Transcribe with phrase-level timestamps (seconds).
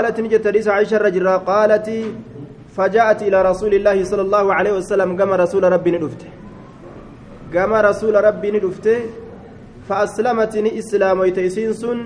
[0.00, 1.88] قالت نجت ليس عائشة الرجل قالت
[2.76, 6.22] فجاءت إلى رسول الله صلى الله عليه وسلم كما رسول ربي ندفت
[7.52, 8.86] كما رسول ربي ندفت
[9.88, 11.98] فأسلمتني إسلام ويتيسين سن.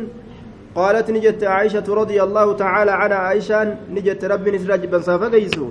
[0.74, 5.66] قالت نجت عائشة رضي الله تعالى عنها عائشة نجت ربي نسراج بن صافقيسو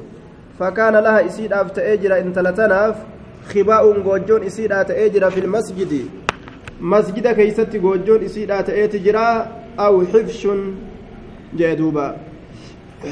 [0.60, 2.96] فكان لها إسيد أفت أجر إن تلتناف.
[3.54, 5.94] خباء غوجون إسيد أت أجر في المسجد.
[6.82, 9.18] مسجد كيست غوجون إسيد أت أجر
[9.80, 10.48] أو حفش.
[11.58, 12.16] Jee duuba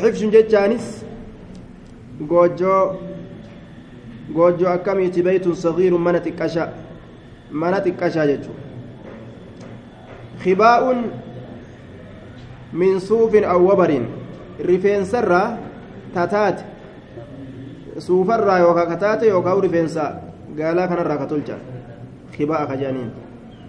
[0.02, 1.06] xifshin jechaanis
[2.28, 3.00] goojjoo
[4.34, 6.70] goojjoo akkamiiti beytun sagiirun mana xiqqasha
[7.52, 8.56] mana xiqqashaa jechuu
[10.44, 11.00] khibaa'un
[12.74, 14.06] min suufin aw wabarin
[14.60, 15.58] rifeensarraa
[16.14, 16.64] tataate
[18.00, 20.12] suufarraa yookaa kataate yookaa rifeensa
[20.58, 21.58] gaalaa kanarraa ka tolcha
[22.36, 23.12] khibaa'a kajaaniin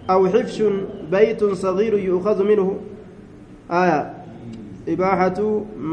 [0.07, 0.75] aw xifshun
[1.11, 2.77] beytun sagiirun yu'khadu minhu
[3.69, 4.18] aya
[4.89, 5.39] إباحة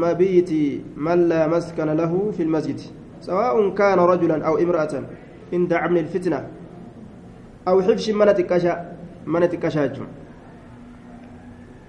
[0.03, 0.51] مبيت
[0.97, 2.79] من لا مسكن له في المسجد
[3.21, 4.93] سواء كان رجلا أو امرأة
[5.53, 6.39] عند عمل الفتنة
[7.67, 8.73] أو حفش من تكشا
[9.27, 9.83] من تكشا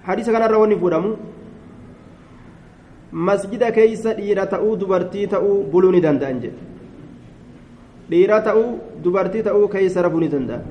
[0.04, 0.42] حديث كان
[3.72, 6.60] keeysa dhiira ta'uu dubartii ta'uu buluu ni danda'an jedhe
[8.10, 10.62] dhiira ta'uu dubartii ta'uu keeysa rafuu ni danda'an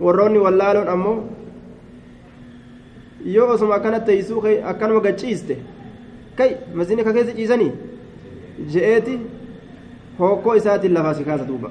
[0.00, 1.16] warroonni wallaaloon ammoo
[3.34, 5.56] yoo osuma akkana teessuu akkanuma gachiiste
[6.38, 7.72] kay masini ka keessa ciisanii
[8.72, 9.14] je'eeti
[10.18, 11.70] hokkoo isaatiin lafaa si kaasa duuba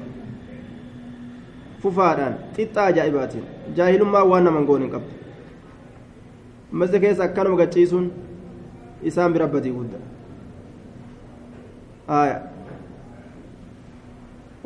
[1.83, 3.45] fufaadhaan xixxaa ajaa'ibaatiin
[3.77, 5.13] jaahilummaa waan naman goon hin qabdu
[6.81, 8.05] masjida keessa akkanuma gachiisuun
[9.11, 10.03] isaan bira badii guddaa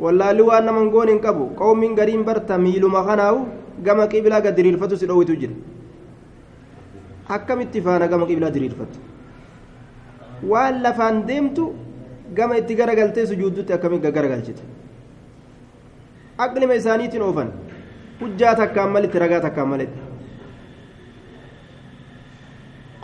[0.04, 3.40] wallaalli waan naman goon hin qabu qawmiin gariin barta miiluma kanaawu
[3.88, 5.54] gama qibilaa gad diriirfatu si dhoowwitu jira
[7.35, 8.99] akkamitti faana gama qiblaa diriirfattu
[10.51, 11.67] waan lafaan deemtu
[12.39, 14.63] gama itti garagaltee sujuuddutti akkamitti garagalchite
[16.45, 17.49] aqlima isaaniitiin oofan
[18.21, 20.01] hujjaa takkaan malitti ragaa takkaan malitti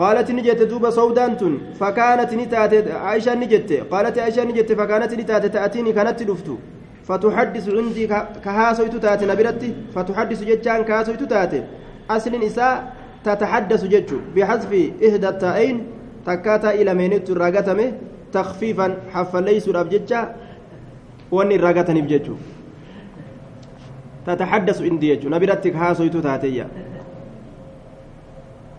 [0.02, 2.74] قالت نجت دوبا سودان تن فكانت نتات
[3.06, 6.56] عائشة نجت قالت عائشة نجت فكانت نتات تأتيني كانت دفتو
[7.08, 8.04] فتحدث عندي
[8.46, 11.54] كهاسويت تات نبرتي فتحدث جتان كهاسويت تات
[12.16, 12.76] أصل نساء
[13.27, 14.71] تتحدث جتشو بحذف
[15.07, 15.77] إحدى التائين
[16.27, 17.93] تكاتا إلى مينيت الراغتمه
[18.33, 20.21] تخفيفا حفا ليس الأبججة
[21.35, 22.37] وأن الراغتني بجتشو
[24.27, 26.67] تتحدث عندي جتشو نبرتك هاسويتو تاتيا.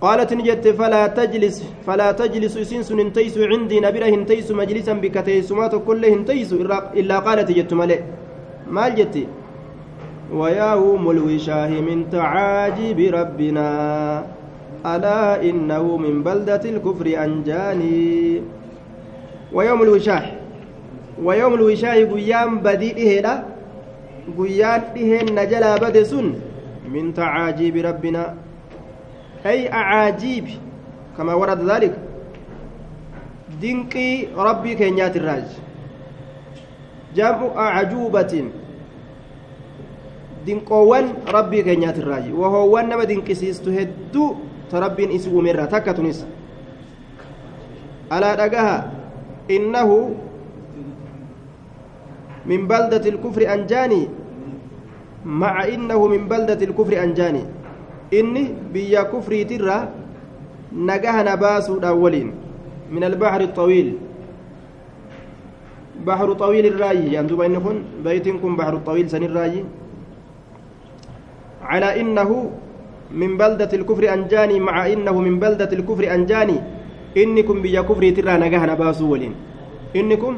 [0.02, 3.80] قالت نجت فلا تجلس فلا تجلس سنس انتيس عندي.
[3.82, 8.00] نبره انتيس مجلسا بكتيسمات كله انتيس؟ إلا قالت جت ملئ
[8.70, 9.26] ما جتي
[10.34, 13.68] ويوم الوشاه من تعاجب ربنا.
[14.86, 18.42] ألا إنه من بلدة الكفر أنجاني.
[19.54, 20.26] ويوم الوشاح.
[21.24, 23.44] ويوم الوشاح قيام بديء هنا
[24.38, 26.34] قيام إهن نجلا بدسن
[26.92, 28.36] من تعاجيب ربنا.
[29.46, 30.46] أي أعاجيب.
[31.18, 31.94] كما ورد ذلك.
[33.62, 35.48] دنقي ربي كينيات الراج.
[37.16, 38.34] جمع أعجوبة.
[40.48, 44.40] dinqoowwan rabbii keenyaati irraayi wahoowwan nama dinqisiistu hedduu
[44.72, 46.26] ta rabbiin isi uumerraa takka tunis
[48.10, 48.76] alaa dhagaha
[49.58, 50.16] innahu
[52.46, 54.08] min baldati ilkufri anjaanii
[55.26, 57.46] maca innahu min baldati ilkufri anjaanii
[58.20, 59.78] inni biyya kufriitirra
[60.72, 62.30] nagaha na baasuudhaan waliin
[62.92, 63.88] min albahri الطويل
[66.08, 69.66] بحر طويل الراي يعني دوبا إن كن بيت كن بحر الطويل سن الراي
[71.62, 72.30] على إنه
[73.12, 76.58] من بلدة الكفر أنجاني مع إنه من بلدة الكفر أنجاني
[77.18, 79.34] إنكم بيا كفر ترى نجاهنا باسولين
[79.96, 80.36] إنكم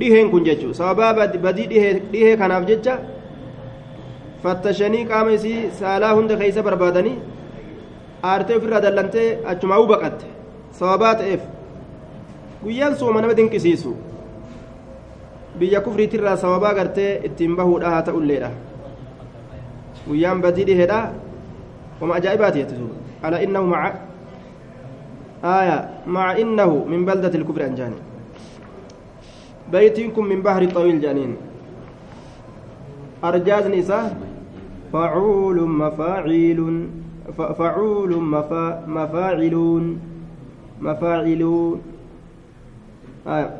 [0.00, 1.66] dhiheen kun jechuun sababaa badii
[2.12, 2.94] dhihee kanaaf jecha
[4.42, 7.16] fattashanii qaama isii saalaa hunda keessa barbaadanii
[8.30, 10.30] aartee ofirraa dallantee achumaa baqatte
[10.78, 11.42] sababaa ta'eef
[12.62, 13.92] guyyaan sooma nama dinqisiisu
[15.58, 18.50] biyya kufriitirraa sababaa gartee ittiin bahuudha haa ta'ulleedha
[20.08, 21.00] guyyaan badii dhiheedha
[22.08, 24.10] ajaa'ibaati jette duuba ala innahu maca
[25.40, 27.96] آية مع إنه من بلدة الكفر أنجاني.
[29.72, 31.36] بيتكم من بحر طويل جانين.
[33.24, 34.20] أرجاز نساء؟
[34.92, 36.60] فعول مفاعيل
[37.38, 39.84] فعول مفا مفاعلون.
[40.80, 41.80] مفاعلون.
[43.26, 43.50] آية.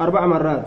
[0.00, 0.66] أربع مرات.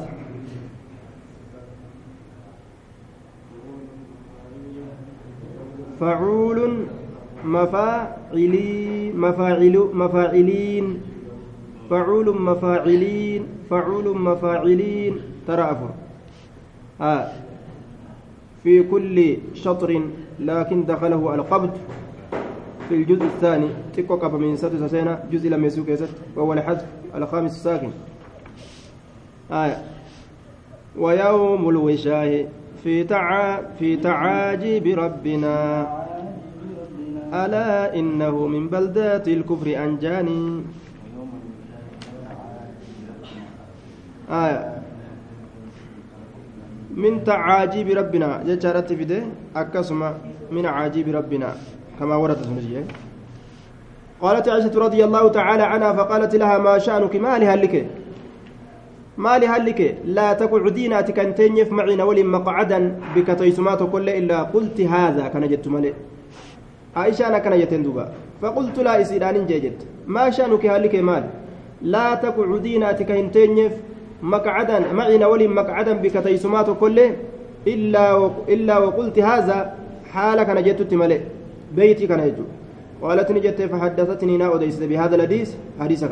[6.01, 6.86] فعول
[7.45, 11.01] مفاعلي مفاعل مفاعلين.
[11.89, 13.42] فعول مفاعلين.
[13.69, 15.13] فعول مفاعلين.
[15.48, 15.89] ترى أفر.
[17.01, 17.27] آه.
[18.63, 20.01] في كل شطر
[20.39, 21.71] لكن دخله القبض.
[22.89, 23.69] في الجزء الثاني.
[24.09, 25.86] قبل من ستة سنة جزء لم يسوق
[26.36, 26.86] وهو الحذف.
[27.15, 27.92] الخامس الساكن.
[29.51, 29.86] آية.
[30.97, 32.45] ويوم الوشاه
[32.83, 35.88] في تعا في تعاجيب ربنا.
[37.33, 40.63] ألا إنه من بلدات الكفر أنجاني.
[44.31, 44.81] آية.
[46.95, 48.44] من تعاجيب ربنا.
[48.48, 49.24] جتشارت في ده.
[49.56, 50.18] أكسما
[50.51, 51.56] من عاجيب ربنا.
[52.00, 52.83] كما ورد سنجيه
[54.22, 57.38] قالت عائشة رضي الله تعالى عنها فقالت لها ما شأنك؟ ما
[59.18, 64.81] لهلك ما لهلك لا تقعدين أتكن تنيف معنا ولي مقعدا بك تيسمات كل إلا قلت
[64.81, 65.94] هذا كان جدت ملئ
[66.96, 68.12] عائشة أنا كان يتندوبا
[68.42, 69.86] فقلت لا إسيران جيجت.
[70.08, 71.24] ما شأنك هلك مال
[71.81, 73.74] لا تقعدين أتكن تنيف
[74.24, 77.00] مقعدا معنا ولي مقعدا بك تيسمات كل
[77.68, 79.78] إلا إلا وقلت هذا
[80.14, 81.19] حالك أنا جدت ملئ
[81.75, 82.44] بيتي كان يجو.
[83.02, 85.50] قالت نجت فحدثتني نا أديس بهذا الحديث
[85.80, 86.04] حديث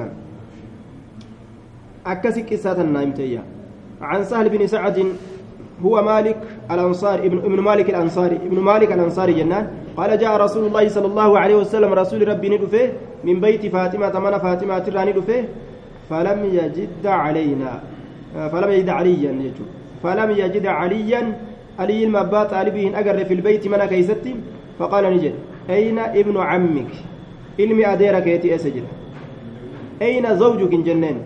[2.05, 3.43] كان أكسي قصة النايمتية
[4.01, 5.05] عن سهل بن سعد
[5.85, 6.37] هو مالك
[6.71, 9.67] الأنصاري ابن, ابن مالك الأنصاري ابن مالك الأنصاري جنان.
[9.97, 12.89] قال جاء رسول الله صلى الله عليه وسلم رسول ربي ندفه
[13.23, 15.43] من بيت فاطمة من فاطمة ترى ندفه.
[16.09, 17.79] فلم يجد علينا.
[18.51, 19.51] فلم يجد عليا
[20.03, 21.21] فلم يجد عليا
[21.79, 24.35] علي المبات علي أجر في البيت من كيستي
[24.79, 25.33] فقال نجد
[25.69, 26.93] أين ابن عمك؟
[27.59, 28.87] adeera keetii eessa jira
[30.01, 31.17] أين زوجك جنين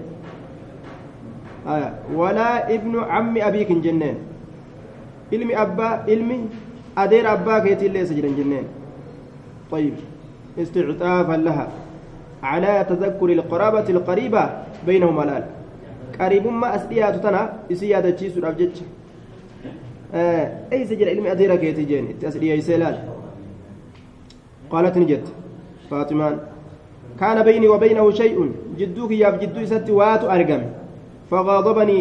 [2.15, 4.15] ولا ابن عم أبيك جنين.
[5.33, 6.37] ilmi abbaa ilmi
[6.95, 8.65] adeera abbaa keetii illee eessa jiran jenneen
[9.71, 9.93] طيب.
[10.59, 11.67] استعطافا لها.
[12.43, 14.49] على تذكر القرابة القريبة
[14.85, 15.43] بينهما الآن
[16.19, 18.75] قريب ما أسئيات تنا إسيادة تشيسو الأبجج
[20.13, 20.51] آه.
[20.73, 22.97] أي سجل علمي أديرك كيتي جين؟ أسئية يسيلال
[24.69, 25.25] قالت نجت.
[25.89, 26.37] فاطمان
[27.19, 28.51] كان بيني وبينه شيء.
[28.77, 30.82] جدوك يا جدو ست وات أرقم.
[31.33, 31.99] فغاضبني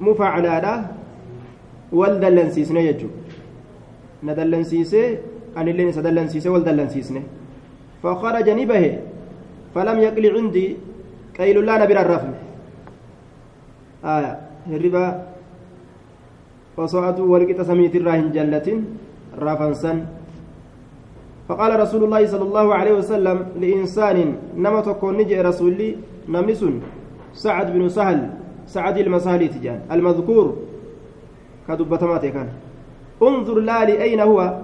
[0.00, 0.66] مفعلا
[1.92, 3.08] والدلنسيسنه يجو.
[4.24, 5.04] ندلنسيسه
[5.56, 7.22] أن اللي سدلنسيسه والدلنسيسنه
[8.02, 8.84] فخرج نبه
[9.74, 10.66] فلم يقل عندي
[11.36, 12.32] كيل لا نبر الرفم
[14.04, 14.32] آية
[14.76, 15.06] الربا
[16.76, 18.68] وصعدوا ولقيت سميت الراهن جلة
[19.44, 19.92] رافنسا
[21.48, 24.18] فقال رسول الله صلى الله عليه وسلم لإنسان
[24.56, 25.88] نما تكون نجي رسولي
[26.28, 26.64] نمس
[27.34, 29.80] سعد بن سهل سعد المسهلي تجان.
[29.92, 30.56] المذكور
[31.68, 32.48] كدبتمات كان.
[33.22, 34.60] انظر لالي أين هو؟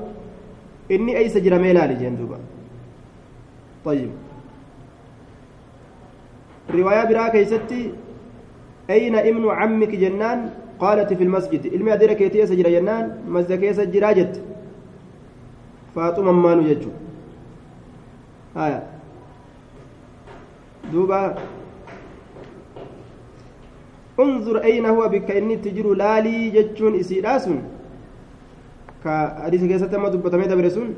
[0.90, 2.38] إني أي سجر ميلالي جندوبا
[3.84, 4.10] طيب.
[6.74, 7.92] رواية براك يستي
[8.90, 11.66] أين ابن عمك جنان؟ قالت في المسجد.
[11.66, 14.42] إلمي أدرك يتي سجر جنان؟ مسجد يسجر جت
[15.94, 16.90] فاطمة مانو جتشو
[18.56, 18.82] آية.
[20.92, 21.38] دوبا
[24.22, 27.62] انظر أين هو بك إني تجر لالي جتشون إسيراسون
[29.04, 30.88] كحديث كيسة ما دبتمي دبرسون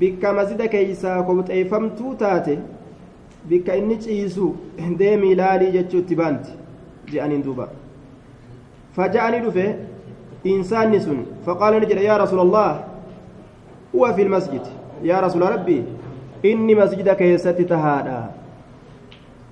[0.00, 2.58] بك مسجد كيسا كوبت أيفمتو تاتي
[3.50, 6.46] بك إني تشيسو ديمي لالي جتشو تبانت.
[7.08, 7.68] جاءني دوبا.
[8.96, 9.76] فجاءني دفه
[10.46, 12.84] إنسان سن فقال نجر يا رسول الله
[13.94, 14.64] هو في المسجد.
[15.02, 15.84] يا رسول ربي
[16.44, 18.30] إني مسجدك يستي تهادا.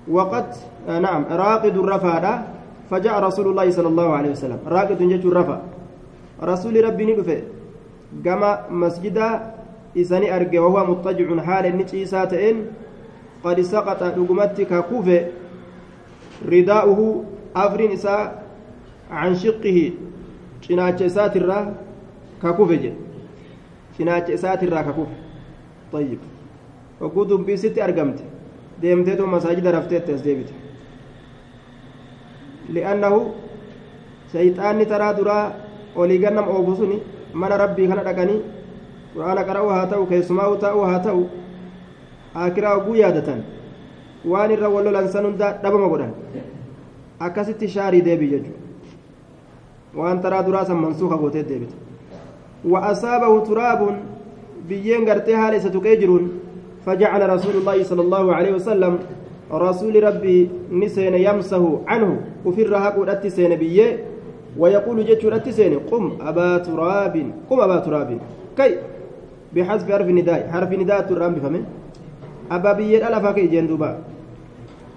[0.09, 0.45] وقد
[0.89, 2.43] آه نعم راقد الرفا
[2.89, 4.59] فجاء رسول الله صلى الله عليه وسلم.
[4.67, 5.61] راقد جت الرفا
[6.43, 7.41] رسول ربي ندفه
[8.25, 9.17] كما مسجد
[9.97, 12.57] إساني أرجع وهو مضطجع حال النتي ساتئن.
[13.43, 15.21] قد سقط رقمتك كوفه.
[16.45, 17.23] رداؤه
[17.55, 18.43] أفرين إساء
[19.11, 19.91] عن شقه.
[20.67, 21.71] cinaacha isaatirraa
[22.41, 22.97] kakufe jedhe
[23.97, 25.15] cinaacha isaatirraa kakufe
[25.93, 26.19] طيب.
[28.81, 30.53] deemteetu masaajida rafteetti as deebite.
[32.73, 33.19] Li'annahu
[34.31, 35.45] shayxaanni taraa duraa
[35.95, 36.97] olii gannam oobu suni
[37.33, 38.39] mana rabbii kana dhaqanii
[39.13, 41.21] quraana qara'uu haa ta'u keessumaa uta'uu haa ta'u
[42.35, 43.43] aakiraa oguu yaadatan.
[44.25, 46.13] Waan irra wal lolansan hundaa dhabama godhan.
[47.19, 48.65] Akkasitti shaarii deebii jechuudha
[49.97, 51.75] waan taraa duraa san mansuuka gootee deebite.
[52.71, 53.95] Wa asaabahu turaabuun
[54.67, 56.25] biyyeen gartee haala isa tuqee jiruun
[56.87, 58.99] فجعل رسول الله صلى الله عليه وسلم
[59.51, 64.03] رسول ربي نسين يمسه عنه وفي الرهاق ودتسين بيه
[64.57, 67.15] ويقول جتشو دتسين قم أبا تراب
[67.49, 68.09] قم أبا تراب.
[68.57, 68.71] كي؟
[69.55, 71.63] بحذف حرف النداء حرف نداء ترام بفمه
[72.51, 73.89] أبا بيّن ألا فاكي جندوبا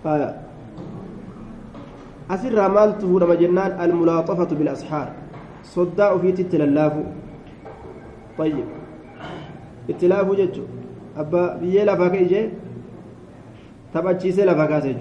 [0.07, 0.35] آه.
[2.31, 5.09] أسر مالته لما جنان الملاطفة بالأسحار.
[5.75, 6.95] صداء في تتلالاف
[8.39, 8.67] طيب.
[9.91, 10.27] اتلاف
[11.21, 12.43] أبا بيّن ألا فاكي جي
[13.95, 14.97] تبتشيسي لفاكاسي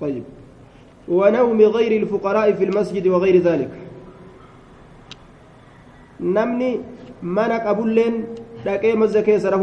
[0.00, 0.24] طيب
[1.08, 3.72] ونوم غير الفقراء في المسجد وغير ذلك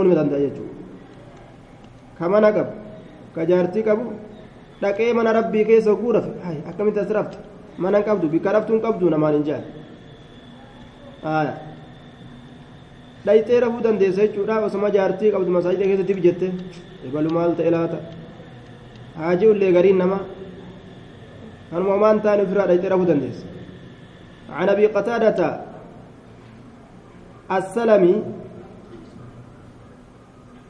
[0.10, 0.74] ni danda'a jechuudha
[2.20, 2.74] ka mana qabu
[3.36, 4.06] ka jaartii qabu
[4.82, 6.32] dhaqee mana rabbii keessa oguu rafe
[6.70, 7.38] akkamitti as rafte
[7.78, 9.64] mana hin qabdu bikka raftuu hin qabdu namaan hin jaan
[13.26, 16.48] dhayxee rafuu dandeessa jechuudha osoma jaartii qabdu masaajida keessatti bijette
[17.08, 17.98] ebalu maal ta'e laata
[19.22, 20.24] haajii ullee gariin namaa
[21.72, 23.46] kanuma maan ta'an ofirraa dhayxee rafuu dandeessa
[24.60, 25.40] عن ابي قتاده
[27.58, 28.16] السلمي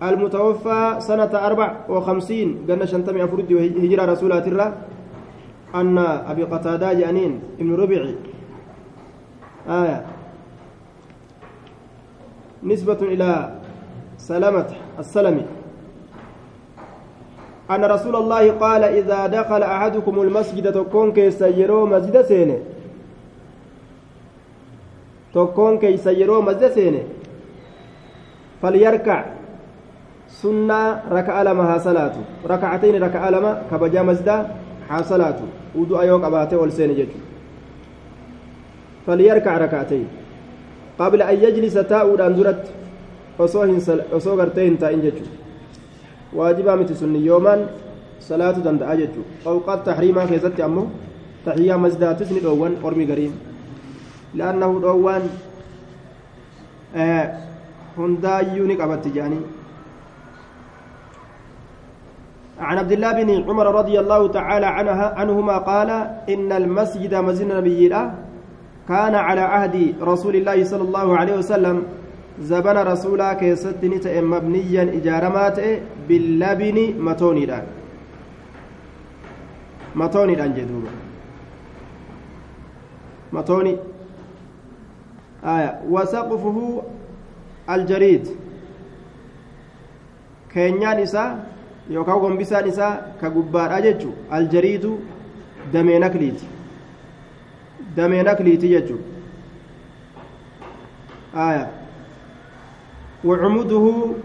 [0.03, 3.51] المتوفى سنة أربع وخمسين قلنا شنتمي أفرد
[3.83, 4.69] هجرة رسولات الله
[5.75, 5.97] أن
[6.31, 8.15] أبي قتادة جانين ابن ربيعي
[9.69, 9.97] آية
[12.63, 13.49] نسبة إلى
[14.17, 14.67] سلامة
[14.99, 15.45] السلمي
[17.71, 21.09] أن رسول الله قال إذا دخل أحدكم المسجد تكون
[21.89, 22.59] مسجد
[25.33, 27.01] tokkoon keeysa yeroo masjida seene
[28.61, 29.25] falyarkac
[30.41, 32.19] sunnaa raka'a lama haa salaatu
[32.51, 34.45] raka'atayni raka'a lama kabajaa masjidaa
[34.89, 35.43] haa salaatu
[35.81, 37.27] udu'a yoo qabaate ol seene jechuudha
[39.05, 40.07] falyarkac raka'atayn
[40.99, 42.71] taa'uudhaan duratti
[43.39, 43.81] osoo hin
[44.21, 45.37] osoo gartee hin taa'in jechuudha
[46.39, 47.67] waajibaa miti sunni yoomaan
[48.31, 50.89] salaatu danda'a jechuudha awqaat tahriimaa keessatti ammoo
[51.45, 53.37] tahiyyaa masjidaatis ni dhoowwan ormi gariin
[54.33, 55.23] لأنه دوان
[57.97, 59.41] هندايو نقبت جاني
[62.59, 65.89] عن عبد الله بن عمر رضي الله تعالى عنها عنهما قال
[66.29, 67.87] إن المسجد مسجد نبي
[68.89, 71.83] كان على عهد رسول الله صلى الله عليه وسلم
[72.41, 73.75] زبن رسولا كيست
[74.33, 75.57] مبنيا إجارمات
[76.07, 76.77] باللبن
[77.07, 77.45] متوني
[79.95, 80.91] متوني جدوبا
[83.33, 83.77] متوني.
[85.43, 85.71] آية.
[85.89, 86.81] وسقفه
[87.69, 88.25] الجريد.
[90.53, 91.37] keenyaan isaa
[91.93, 94.93] yookaan gombisaan isaa ka gubbaadha jechuun aljariidu
[95.73, 96.58] damee nakliiti
[97.97, 98.99] nakliiti jechuun
[101.35, 101.69] aya
[103.23, 104.15] wacumuduhu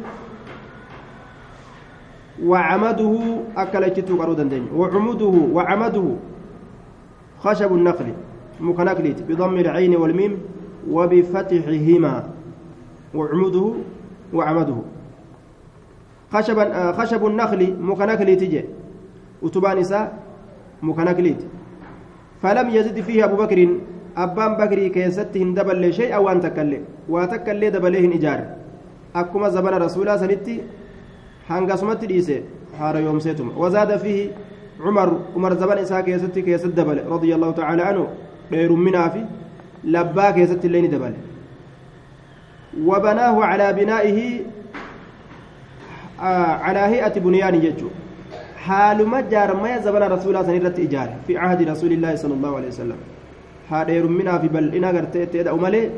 [2.47, 6.18] wacamaduhu akka lachituu qaruu dandeenya wacumuduhu wacamaduhu
[7.42, 8.14] khashabu nakli
[8.61, 10.38] muka nakliiti bidammi ilcayni walmiim
[10.90, 12.30] وبفتحهما
[14.35, 14.76] وعمده
[16.33, 18.64] خشبا خشب النخل مكنكلي تجي
[19.42, 20.18] وتبان إساء
[20.83, 21.42] مكنكليت
[22.44, 23.58] فلم يزد فيه أبو بكر.
[24.16, 28.40] أبان بكري كيست هندبل شيء أو أن تكلي وتكلي دبليه إجار.
[29.16, 30.60] أكما زبن رسولا سنتي.
[31.48, 32.42] هنقسمت ديسي.
[32.78, 33.48] حار يوم سيتم.
[33.56, 34.30] وزاد فيه
[34.84, 35.08] عمر.
[35.36, 38.04] عمر زبن إساء كيست كيست دبل رضي الله تعالى عنه.
[38.52, 39.24] غير فيه
[39.84, 41.20] labbaa keessatti illee ni dabale
[42.86, 44.40] وبناه على بنائه
[46.66, 47.88] على هيئة بنيان يجو.
[50.14, 52.97] رسول الله سنرت إجار في عهد رسول الله صلى الله عليه وسلم
[53.71, 55.90] هذا منها في بل إنا قرت تيدا أمالي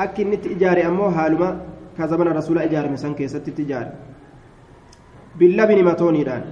[0.00, 1.60] أكن نت إجاري أمو حال ما
[1.98, 3.86] كزبن رسول إجار مسان كيست تجار
[5.38, 6.42] باللبن متوني دان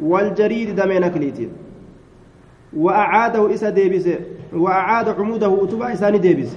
[0.00, 1.50] والجريد دمين أكليتين
[2.76, 4.18] وأعاده إسا ديبسه
[4.52, 6.50] وأعاد عموده أتبع إساني ديبس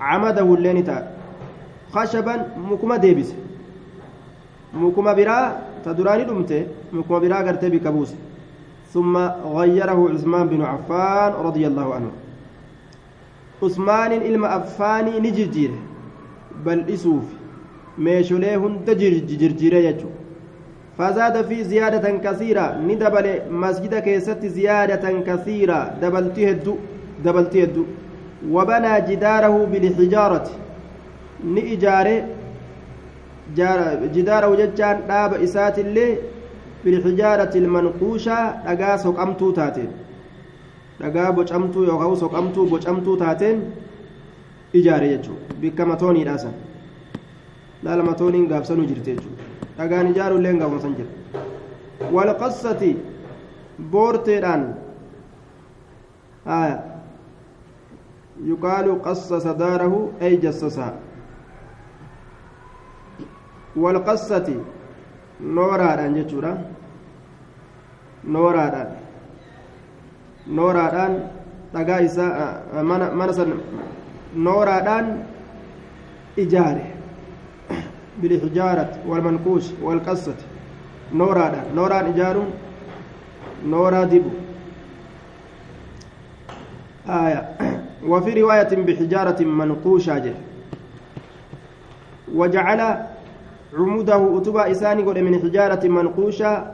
[0.00, 0.78] عمده اللين
[1.92, 2.34] خشبا
[2.70, 3.30] مكما ديبس
[4.74, 8.14] مكما برا تدراني دمته مكما برا قرتي بكبوس
[8.94, 9.16] ثم
[9.56, 12.10] غيره عثمان بن عفان رضي الله عنه.
[13.62, 15.70] عثمان إلما أفاني نجرجير
[16.64, 16.84] بل
[17.98, 20.20] meesholee hunda jirjiire jechuudha
[20.98, 26.76] فزاد في زيادة كثيرة ندبل مسجد كيست زيادة كثيرة دبلته الدو
[27.24, 27.84] دبلتي الدو.
[28.50, 30.48] وبنى جداره بالحجارة.
[31.44, 32.26] ججان
[33.56, 36.18] داب إسات اللي
[36.84, 39.90] بالحجارة المنقوشة دقا سقمتو تاتين.
[41.00, 43.70] دقا بوشمتو يوغاو سقمتو بوشمتو تاتين.
[44.76, 45.32] إجارة يجو.
[45.60, 46.52] بكما توني الأسن
[47.82, 49.30] لا لما توني قابسنو جرتيجو
[49.78, 51.08] دقا نجارو اللين قابسن جر
[52.12, 52.94] والقصة
[53.78, 54.74] بورتيران.
[56.46, 56.84] آية.
[58.44, 60.94] يقال قصص داره أي جسسها
[63.82, 64.56] walqassati
[65.56, 66.52] nooraadhaan jechuudha
[68.36, 68.90] nooraadhaan
[70.58, 71.14] nooraadhaan
[71.74, 72.82] dhagaa isaa
[73.22, 73.50] mana san
[74.48, 75.06] nooraadhaan
[76.44, 76.84] ijaare
[78.20, 80.44] bilxijaarati walmankuush walqassati
[81.22, 82.50] nooraadhaan nooraan ijaaruun
[83.74, 84.30] nooraa dibu
[87.10, 87.48] آية
[88.06, 90.34] وفي رواية بحجارة منقوشة
[92.34, 92.80] وجعل
[93.72, 96.72] أتبا إساني قد من حجارة منقوشة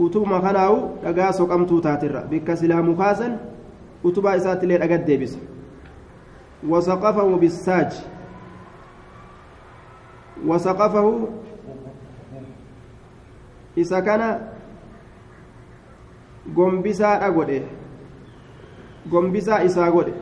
[0.00, 3.38] أتوما خناو لقاسو قمتو تاتر بك سلام خاسا
[4.04, 5.36] أتبا إسات اللي لقد ديبس
[6.68, 7.92] وسقفه بالساج
[10.46, 11.28] وسقفه
[13.78, 14.52] إذا كان
[16.54, 17.62] gombisaadha godhe.
[19.10, 20.12] Gombisaa isaa godhe.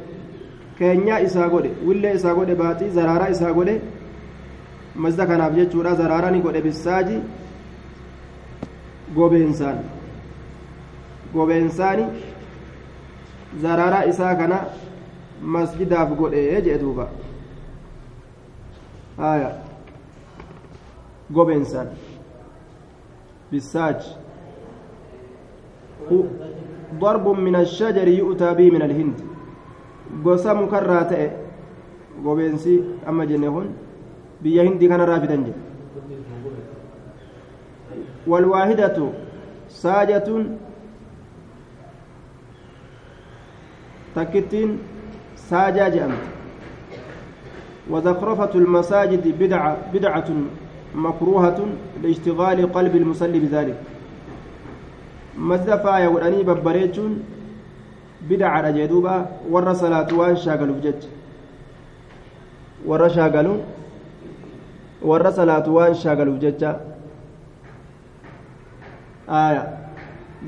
[0.78, 1.70] Keenyaa isaa godhe.
[1.86, 2.54] Willee isaa godhe.
[2.54, 3.80] Baaxii zaraaraa isaa godhe.
[4.94, 7.20] Masda kanaaf jechuudha zaraara ni godhe bisaaji
[9.14, 9.78] gobeensaan
[11.34, 12.04] gobeensaani
[13.62, 14.60] zaraaraa isaa kana
[15.42, 17.08] masjidaaf godhe jee duuba
[19.16, 19.50] haya
[21.32, 21.88] gobeensaan
[23.52, 24.00] bisaaj
[27.00, 29.18] ضرب من الشجر يؤتى به من الهند
[31.10, 31.30] ta'e
[32.24, 33.68] gobeensi amma jenne kun
[34.42, 35.60] biyya hindii kanarraa fidan jedhe
[38.26, 39.12] walwaahidatu
[39.82, 40.42] saajatun
[44.14, 44.70] takkittiin
[45.48, 46.28] saajaa jedhamte
[47.90, 50.28] وزخرفة المساجد بدعة بدعة
[50.94, 51.58] مكروهة
[52.02, 53.78] لاشتغال قلب المصلي بذلك.
[55.38, 57.12] مزفا يودني ببريتشون
[58.30, 61.02] بدعة جدوبا ور صلاة وان شاغلوا بجج
[62.86, 63.58] ور شاغلوا
[65.02, 66.78] warra salaatu waan shaagaluuf jecha.
[69.28, 69.62] Aya.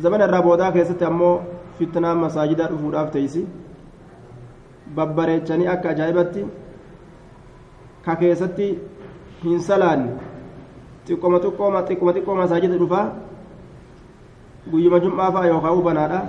[0.01, 1.43] Zaman irraa boodaa keessatti ammoo
[1.79, 3.47] fitnaa masaajidaa dhufuudhaaf teeysi
[4.97, 6.45] babbareechanii akka ajaa'ibatti
[8.05, 8.69] ka keessatti
[9.45, 10.11] hin salaanne.
[11.07, 13.07] Xiqqoma xiqqooma xiqqoma xiqqoo masaajida dhufaa
[14.73, 16.21] guyyuma jum'aa fa'a yookaan ubanaadha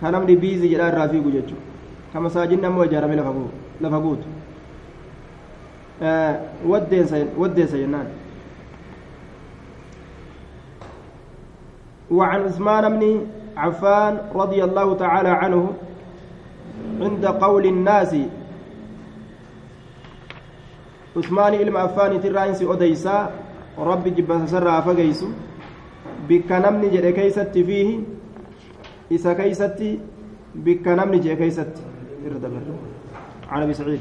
[0.00, 1.64] ka namni biizii jedhaa irraa fiigu jechuudha.
[2.12, 4.37] Ka masaajidni ammoo ijaaramee lafa guutu.
[6.00, 8.08] Waddeessa jennaan
[12.10, 13.02] وعن عثمان بن
[13.56, 15.72] عفان رضي الله تعالى عنه
[17.00, 18.16] عند قول الناس
[21.16, 23.30] عثمان إلما أفاني تراينسي أديسا
[23.78, 25.20] ربي جبا سرى فقيس
[26.28, 28.00] بك نمني جري كيست فيه
[29.12, 29.80] إسا كيست
[30.54, 31.72] بك نمني كيست.
[33.52, 34.00] عن أبي سعيد.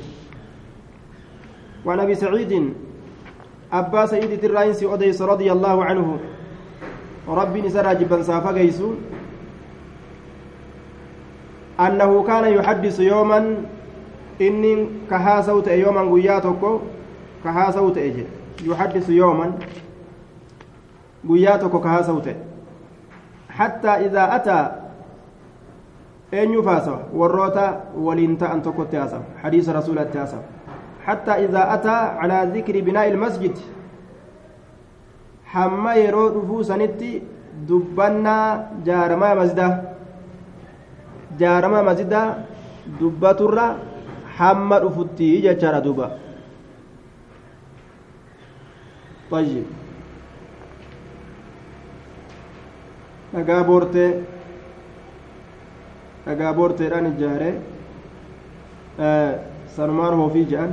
[1.85, 2.73] وعن أبي سعيد
[3.73, 6.19] أبا سعيد تراينسي أديس رضي الله عنه.
[7.27, 8.81] ربي نسرى جبا سافقيس
[11.79, 13.55] أنه كان يحدث يوما
[14.41, 16.63] إني كهاسوت يوما قياتك
[17.43, 18.25] كهاسوت إجي
[18.63, 19.53] يحدث يوما
[21.29, 22.27] قياتك كهاسوت
[23.49, 24.59] حتى إذا أتى
[26.33, 28.87] أن يفاسو والروتا ولنتا أن تكون
[29.43, 30.37] حديث رسول التاسو
[31.07, 33.55] حتى إذا أتى على ذكر بناء المسجد
[35.51, 37.11] حما يرو رفوسنتي
[37.69, 38.37] دبنا
[38.87, 39.69] جارما مسجده
[41.41, 42.21] jaarama masjida
[42.99, 43.65] dubbaturra
[44.37, 46.07] hamma dhufutti jechaadha duuba
[49.31, 49.65] طيب
[53.33, 54.09] dhagaa boortee
[56.25, 57.49] dhagaa boorteedhaan ijaare
[59.75, 60.71] sanumaan hoofii jedhan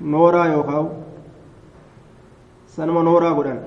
[0.00, 0.88] nooraa yookaan
[2.66, 3.60] sanuma nooraa godhan.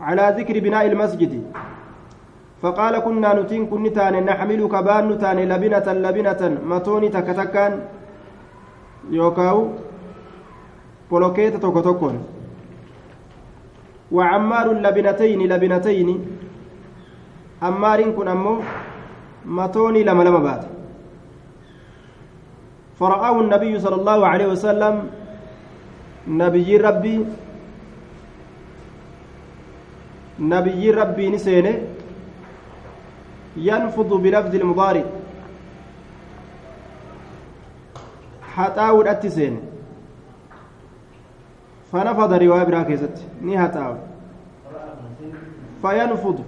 [0.00, 1.32] على ذكر بناء المسجد
[2.62, 7.72] فقال كنا نتين كن تان نحمل كبان تان لبنة لبنة متوني تكتكان
[9.10, 9.58] يوكاو
[11.10, 12.16] بولوكيت توكو توكون
[14.12, 16.08] وعمار لبنتين لبنتين
[17.62, 18.54] عمار كن أمو
[19.46, 20.62] متوني لما لما بات
[22.98, 25.10] فرآه النبي صلى الله عليه وسلم
[26.28, 27.26] نبي ربي
[30.40, 31.82] نبي ربي نسينه
[33.56, 35.04] ينفض بلفظ المضارع.
[38.56, 39.60] حتاول التسين
[41.92, 43.98] فنفض رواية براكزت ني حتاول
[45.82, 46.44] فينفض.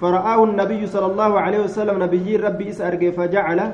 [0.00, 3.72] فرآه النبي صلى الله عليه وسلم نبي ربي إسأرق فجعل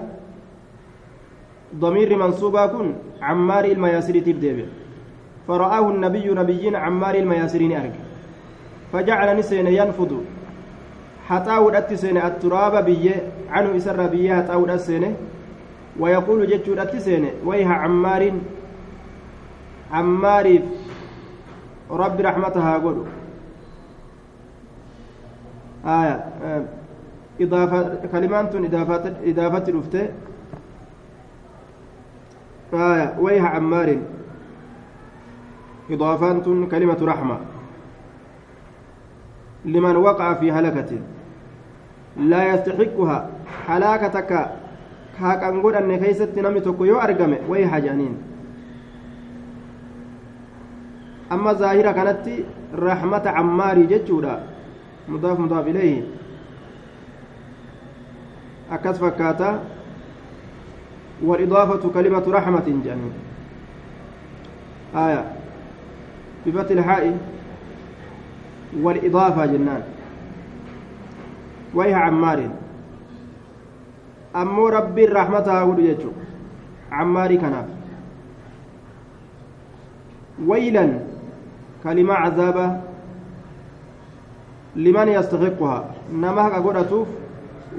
[1.77, 4.67] ضمير منصوبا كن عمار المياسر تبدأ
[5.49, 8.03] فرآه النبي نبيين عمار المياسرين أرجع
[8.93, 10.25] فجعل نسين ينفض.
[11.29, 13.15] حتاود أتسين التراب بيه
[13.51, 15.17] عنه إسر بيه حتاود أتسين
[16.01, 18.33] ويقول جتشود أتسين ويها عمار
[19.93, 20.47] عمار
[21.91, 23.22] رب رحمتها قولوا.
[25.87, 26.25] آية
[27.41, 30.09] إضافة كلمات إضافة إضافة رفته
[32.75, 33.99] آية ويها عمار.
[35.91, 37.39] إضافات كلمة رحمة.
[39.65, 40.99] لمن وقع في هلكة.
[42.17, 43.31] لا يستحقها.
[43.67, 44.51] هلاكتك.
[45.21, 47.37] كاكان قول أن كيست نمي تكو أرقم.
[47.49, 48.17] ويها جانين
[51.33, 52.29] أما ظاهرة كانت
[52.75, 54.52] رحمة عماري جتشودا
[55.09, 56.03] مضاف مضاف إليه.
[58.71, 59.65] أكس فكاتا.
[61.23, 63.13] والإضافة كلمة رحمة جانين
[64.97, 65.33] آية.
[66.47, 67.19] بفتح الحاء.
[68.81, 69.83] والإضافة جنان.
[71.75, 72.51] ويها عمار.
[74.37, 76.11] أمو ربي الرحمة أقول يجو
[76.93, 77.67] عماري كناف
[80.47, 80.99] ويلا.
[81.85, 82.92] كلمة عذابة.
[84.77, 87.09] لمن يستحقها نما هكا قدرتوف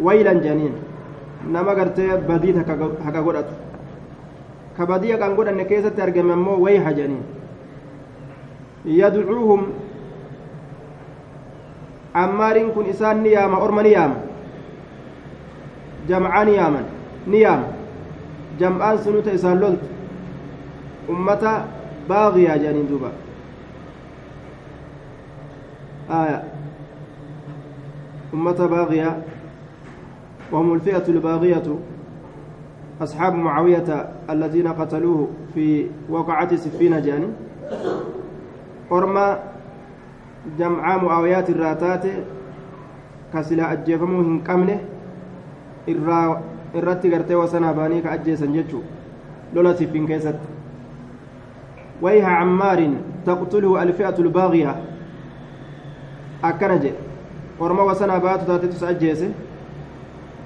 [0.02, 0.74] ويلا جنين
[1.48, 3.56] نما قرتي بديت هكا قدرتو
[4.78, 7.24] كبدية كان قدر نكيسة ترجم مو ويها جنين
[8.86, 9.62] يدعوهم
[12.16, 14.18] عمارين كن إسان نياما أرما نياما
[16.10, 16.84] جمعان نياما
[17.28, 17.68] نياما
[18.60, 19.84] جمعان سنوت إسان لولت
[21.10, 21.66] أمة
[22.10, 23.12] باغية جانين دوبا
[26.12, 26.44] آية
[28.34, 29.22] أمة باغية
[30.52, 31.64] وهم الفئة الباغية
[33.02, 37.28] أصحاب معاوية الذين قتلوه في وقعة سفين جاني
[40.54, 42.12] irraa taate
[43.32, 44.76] ka silaa ajjeefamuu hin qabne
[46.76, 48.84] irratti gartee wasanaa baanii ka ajjeesan jechuu
[49.54, 50.54] lola siffin keessatti
[52.02, 52.90] ويها عمار
[53.26, 54.76] تقتله الفئة الباغية
[57.60, 59.32] ورما وسنا بات تاتس أجيسه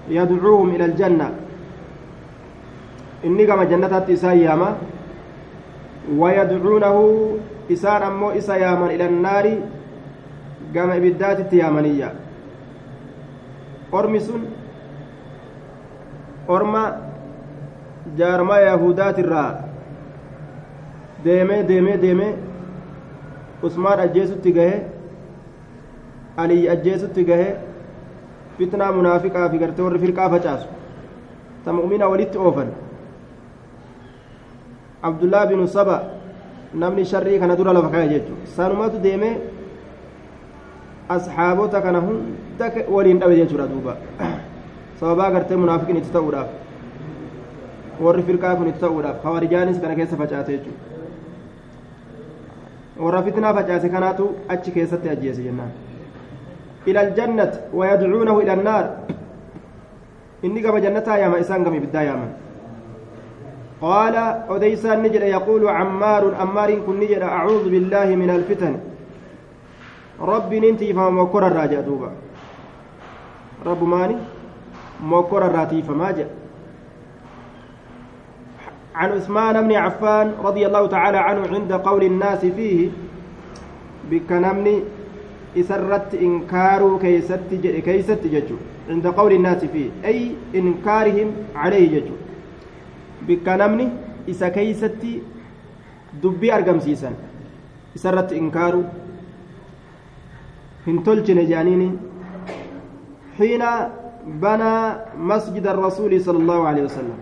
[0.09, 1.27] يدعوهم إلى الجنة
[3.25, 4.69] إني كما جنة تسايما
[6.17, 6.97] ويدعونه
[7.69, 9.53] isaan ammoo isa yaaman ilannaari
[10.73, 12.09] gama ibiddaatitti yaamaniyya
[13.91, 14.41] ormi sun
[16.47, 16.83] orma
[18.19, 19.49] jaarmaa yahudaatirraa
[21.25, 22.31] deemee deemee deemee
[23.69, 24.77] usmaan ajjeesutti gahe
[26.37, 27.49] aliyyi ajjeesutti gahe
[28.57, 30.67] fitnaa munaafiqaa fi gartee warri firqaa facaasu
[31.65, 32.69] ta mu'mina walitti oofan
[35.09, 35.97] abdullaa binu saba
[36.83, 39.35] namni sharrii kana dura lafa kaya jechuudha sanumatu deemee
[41.15, 43.93] asxaabota kana hunda waliin dhabe jechuudha duuba
[44.99, 46.49] sababaa gartee munaafiqin itti ta'uudhaaf
[48.07, 50.81] warri firqaa kun itti ta'uudhaaf hawaarijaanis kana keessa facaase jechuudha
[53.05, 55.71] warra fitnaa facaase kanaatu achi keessatti ajjeese jennaan
[56.87, 58.85] إلى الجنة ويدعونه إلى النار.
[60.45, 62.29] إني كما جنتها ياما إسان كما بدا ياما
[63.81, 64.15] قال
[64.49, 68.79] أديسان نجد يقول عمار عمار كن نجد أعوذ بالله من الفتن.
[70.21, 72.11] ربي ننتي فمكر الراجع دوبا.
[73.65, 74.17] رب ماني
[75.03, 76.29] مكر الراتي فما جاء.
[78.95, 82.89] عن عثمان بن عفان رضي الله تعالى عنه عند قول الناس فيه
[84.09, 84.83] بكنمني
[85.57, 87.39] إسرت إنكار كيست
[87.85, 88.57] كيست ججو
[88.89, 92.15] عند قول الناس فيه أي إنكارهم عليه ججو
[94.27, 95.23] isa keeysatti
[96.23, 97.13] dubbii argamsiisan
[97.95, 98.81] isarratti inkaaru
[100.87, 101.87] hin tolchine jedhaniini
[103.37, 103.69] xiina
[104.43, 104.81] banaa
[105.31, 107.19] masjida rasuuli sala allahu alehi wasalam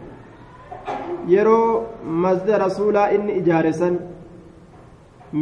[1.33, 1.69] yeroo
[2.25, 3.99] masjida rasuulaa inni ijaare san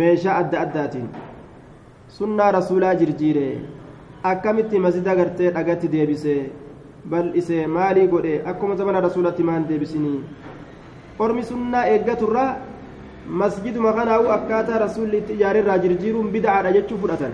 [0.02, 1.08] meeshaa adda addaatiin
[2.18, 3.46] sunnaa rasuulaa jirjiire
[4.32, 6.36] akkamitti masjida gartee dhagatti deebise
[7.14, 10.20] bal'ise maalii godhe akkuma zamana rasuulatti maan deebisinii
[11.26, 12.52] ormi sunnaa eeggaturraa
[13.42, 17.34] masjiduma kanaa'u akkaataa rasuulli itti ijaareerraa jirjiiruun bida'aadha jechuu fudhatan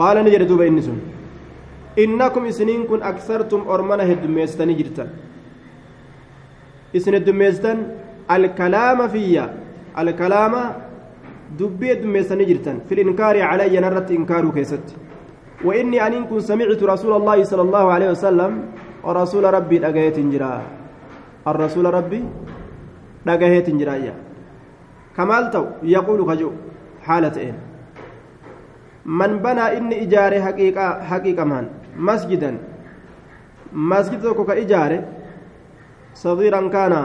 [0.00, 0.98] qaala ni jedhe duuba inni sun
[2.04, 5.08] innakum isiniin kun aksartum ormana heddummeessitanii jirtan
[7.00, 7.78] isin heddummeessitan
[8.36, 9.44] alkalaama fiyya
[10.02, 10.62] alkalaama
[11.58, 14.94] dubbii heddummeessanii jirtan fil inkaari calayya narratti inkaaruu keessatti
[15.58, 18.52] وإني أن كن سمعت رسول الله صلى الله عليه وسلم
[19.02, 20.62] رسول ربي hin jira
[21.42, 22.22] الرسول ربي
[23.26, 24.14] dhagaheet hin jiraayya
[25.16, 26.48] kamaal ta'u yaquulu kaju
[27.06, 27.56] haala ta'een
[29.20, 30.38] man banaa inni ijaare
[31.10, 31.66] haqiiqamaan
[32.08, 32.58] masjidan
[33.92, 34.98] masjida tokko ka ijaare
[36.22, 37.00] sagiiran kaana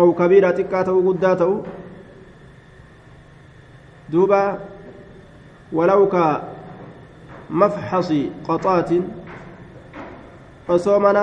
[0.00, 0.84] aw kabiira xiqqaa
[6.12, 6.24] ka
[7.50, 9.04] mafxasi qaxaatin
[10.68, 11.22] osoo mana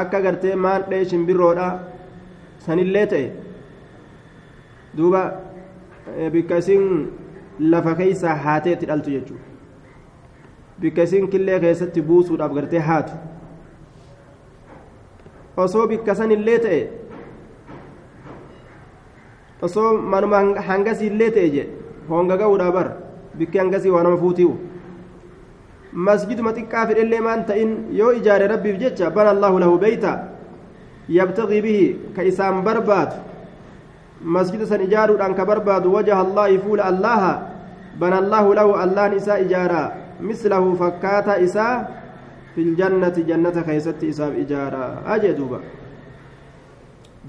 [0.00, 1.68] akka gartee maandhee shimbirroodha
[2.66, 3.26] sanillee ta'e
[4.96, 5.22] duuba
[6.32, 6.84] bikka isin
[7.74, 9.44] lafa keeysaa haatee itti dhaltu jechuudha
[10.80, 13.12] bikka isin killee keessatti buusuudhaaf gartee haatu
[15.64, 16.80] osoo bikka sanillee ta'e
[19.62, 21.70] osoo manuma hangasiillee ta'e jedhe
[22.08, 22.88] honga ga'uudhaa bar
[23.38, 24.54] bikki hangasii waa nama fuuti'u
[25.92, 30.12] masjiduma xiqqaa fedhellee maan ta'in yoo ijaare rabbiif jecha bana allahu lahu beeyta
[31.08, 33.16] yabtaqii bihi ka isaan barbaadu
[34.20, 37.32] masjida san ijaaruudhaan ka barbaadu wajaha allaahi fuula allaha
[38.00, 41.74] bana allaahu lahu allaan isaa ijaaraa mislahu fakkaata isaa
[42.54, 45.60] filjannati jannata keeysatti isaaf ijaaraa ajee duuba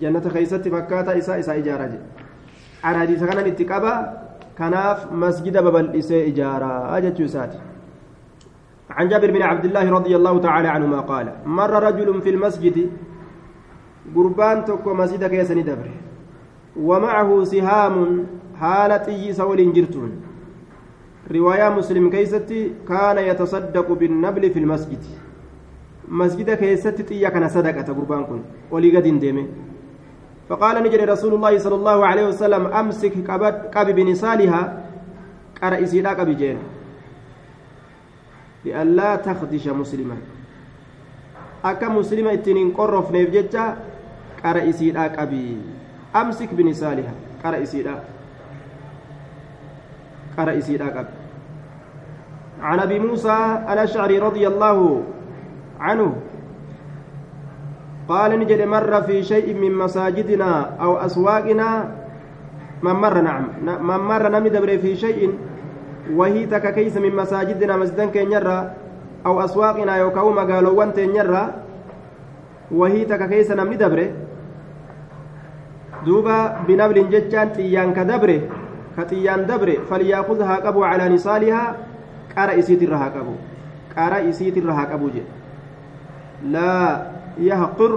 [0.01, 3.93] jannata keeysatti fakkaata isaa isaa ijaaraa jedhe hadiisa kanan itti qaba
[4.59, 7.57] kanaaf masjida babal'isee ijaaraa jechuu isaati.
[8.97, 12.89] عن جابر بن عبد الله رضي الله تعالى عنهما قال مر رجل في المسجد
[14.15, 15.89] قربان تكو مسجد كيسني دبر
[16.79, 17.95] ومعه سهام
[18.61, 20.11] حالة سول جرتون
[21.31, 25.03] رواية مسلم كيستي كان يتصدق بالنبل في المسجد
[26.07, 29.45] مسجد كيستي تيا كان صدقة قربان كن ولي قد ديمه
[30.47, 33.19] فقال نجري رسول الله صلى الله عليه وسلم أمسك
[33.75, 34.61] قبي بنسالها.
[35.61, 36.57] قرأ إسيدا قبي جين
[38.65, 40.17] لئلا تخدش مسلما.
[41.89, 43.75] muslima ittiin hin qorrofneef jecha
[44.41, 45.57] qara isiidhaa qabi
[46.13, 48.03] amsik binisaaliha qara isiidha
[50.35, 51.13] qara isiidhaa qabi
[52.57, 53.37] عن أبي موسى
[53.69, 55.03] الأشعري رضي الله
[55.79, 56.09] عنه
[58.07, 61.69] قال نجد مر في شيء من مساجدنا أو أسواقنا.
[62.83, 63.43] من مر؟ نعم.
[63.63, 65.33] من مر نمي في شيء.
[66.15, 68.73] وهي تككيس من مساجدنا مسجدا كينيرا
[69.25, 71.43] أو أسواقنا يوكاو مقالوان تينيرا
[72.71, 74.07] وهي تككيس دبره
[76.05, 78.41] دوبا بنبل ججان تيان كدبره
[78.97, 81.75] كتيان دبره فليأخذها قبو على نصالها.
[82.37, 83.35] قارا إسيت الرها قبو.
[83.97, 85.23] قارا إسيت الرها قبو جي.
[86.53, 87.16] لا.
[87.39, 87.91] يهقر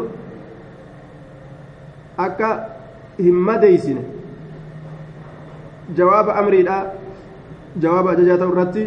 [2.18, 2.50] أكا
[3.20, 3.98] همديسن.
[5.96, 6.92] جواب أمري لا.
[7.76, 8.84] جواب أججات الرتي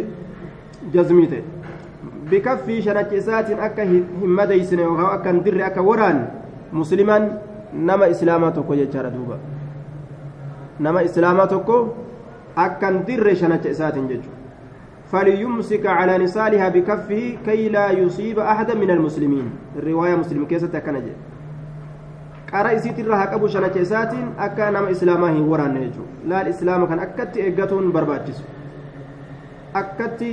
[0.94, 1.42] جزميته.
[2.32, 3.84] بكفي شنكسات أكا
[4.22, 4.80] همديسن.
[4.80, 6.18] وهو أكا ندر أكا وران.
[6.74, 7.18] مسلما
[7.74, 9.38] نما إسلاما توكو ججارة دوبا.
[10.80, 11.78] نما إسلاما توكو
[12.58, 14.33] أكا ندر شنكسات ججو.
[15.14, 21.16] فليمسك على نصالها بكفه كي لا يصيب أحدا من المسلمين الرواية مسلم كيسة كنجة
[22.54, 27.92] haa qabu shanacha isaatiin akka nama islaamaa hin waraanne jechuudha laal islaama kan akkatti eeggatuun
[27.92, 28.44] barbaachisu
[29.74, 30.30] akkatti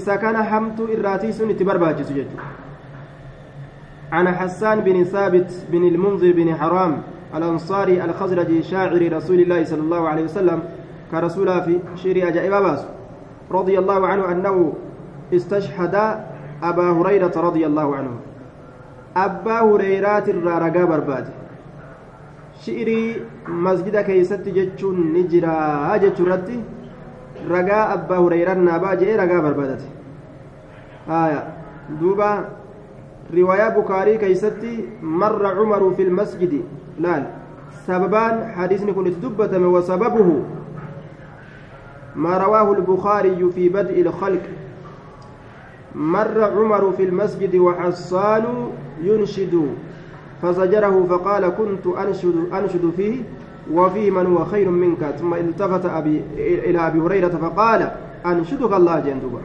[0.00, 2.48] isa kana hamtuu irraatiisuun itti barbaachisu jechuudha
[4.12, 7.02] عن حسان بن ثابت بن المنذر بن حرام
[7.34, 10.62] الأنصاري الخزرجي شاعر رسول الله صلى الله عليه وسلم
[11.12, 12.97] كرسول في شير أجائب باس
[13.50, 14.72] رضي الله عنه أنه
[15.34, 15.94] استشهد
[16.62, 18.14] أبا هريرة رضي الله عنه
[20.86, 21.30] barbaade
[22.62, 23.22] shi'irii
[23.66, 26.58] masjida keeysatti jechuun ni jiraa jechuu irratti
[27.52, 29.88] ragaa abbaa hureyran naabaa jedhee ragaa barbaadate
[31.08, 31.40] haya
[32.00, 32.30] duuba
[33.38, 34.72] riwaayaa bukaarii keeysatti
[35.22, 36.62] marra cumaru fi lmasjidi
[37.06, 37.24] laal
[37.86, 40.36] sababaan hadiisni kun itti dubbatame wasababuhu
[42.16, 44.42] ما رواه البخاري في بدء الخلق.
[45.94, 48.44] مر عمر في المسجد وحصان
[49.02, 49.68] ينشد
[50.42, 53.22] فزجره فقال كنت أنشد, أنشد فيه
[53.72, 55.14] وفيه من هو خير منك.
[55.18, 57.90] ثم التفت أبي إلى أبي هريرة فقال
[58.26, 59.40] أنشدك الله جندوبا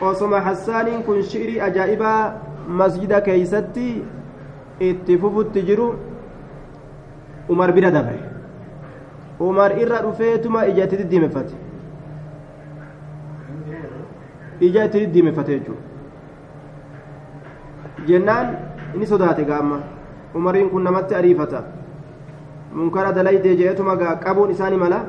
[0.00, 2.36] وصم حسان كن شئري أجائبا
[2.68, 4.02] مسجد كيستي
[4.82, 5.94] اتفوف التجر
[7.50, 7.92] عمر بن
[9.40, 11.54] umar irra dhufeetuma ija itti diddiimeffate.
[14.60, 15.82] Ija itti diddiimeffate jechuudha.
[18.06, 18.56] Jennaan
[18.94, 19.80] inni sodaate gaamma.
[20.34, 21.62] Umariin kun namatti ariifata.
[22.72, 25.04] Munkara dalaydee jeetuma qabuun isaani mala.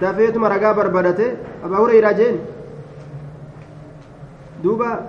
[0.00, 2.40] Dafeetuma ragaa barbadate abaa hureyraa jeen.
[4.62, 5.00] Duuba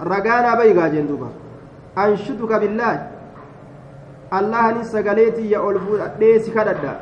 [0.00, 1.28] ragaa naaba bayigaa jeen duuba.
[1.96, 3.13] Anshutu kabillaa
[4.38, 6.94] allahani sagaleetiyya ol fudhadhee si kadhadha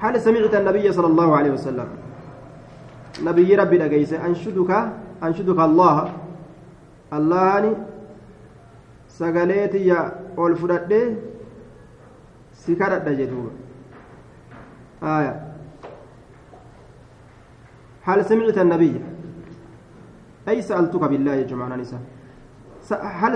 [0.00, 1.88] هل سمعت النبي صلى الله عليه وسلم؟
[3.20, 4.70] نبي ربي دغيس انشدك
[5.22, 5.96] أنشدك الله.
[7.12, 7.72] الله ني
[9.08, 10.00] سغليتي يا
[10.38, 11.02] أول فدده
[12.64, 13.52] سكرد جدوب.
[15.02, 15.34] آية.
[18.08, 18.94] هل سمعت النبي؟
[20.48, 22.00] أي سألتك بالله يا جماعة نساء.
[22.88, 23.32] هل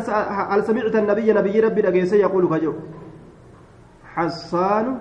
[0.50, 2.72] هل سمعت النبي نبي ربي دغيس يقول كجو؟
[4.14, 4.98] حسان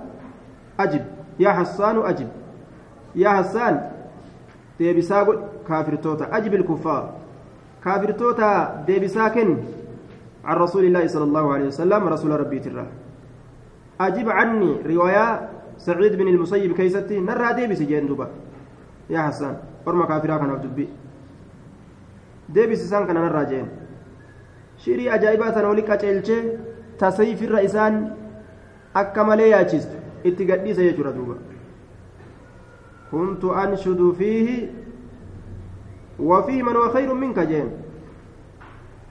[0.80, 1.06] أجب
[1.40, 2.30] يا حسان أجب
[3.16, 3.76] يا حسان.
[4.80, 7.04] deebisaa godhi kaafirtoota ajib ilkuffaar
[7.84, 8.48] kaafirtoota
[8.88, 9.58] deebisaa kenni
[10.44, 12.86] عن رسول الله صلى الله عليه وسلم رسول ربي ترى.
[14.02, 17.20] أجب عني رواية سعيد بن المسيب كيستي.
[17.20, 18.28] نرى ديبس جين دوبا.
[19.10, 19.56] يا حسان.
[19.86, 20.90] ورما كافرا كان دبي
[22.50, 23.68] ديبس سان كان نرى جين.
[24.84, 26.38] شيري أجايبات أنا ولك أجلشي
[27.00, 27.94] تسيف الرئيسان
[28.96, 29.92] أكمل ياجست
[30.26, 31.36] اتقديس يجرى دوبا
[33.12, 34.50] كنت أنشد فيه
[36.20, 37.70] وفيه من هو خير منك جين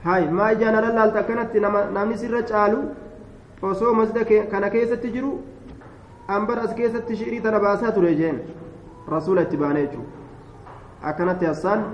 [0.03, 1.51] هاي ما جانا لال تكنت
[1.95, 2.81] نامني سر جالو
[3.63, 5.39] osoo masda kana keessatti jiru
[6.27, 8.39] ambar as keessatti shi'irii tana baasaa ture jeen
[9.13, 10.09] rasuula itti baanee jechuudha
[11.11, 11.85] akkanatti hassaan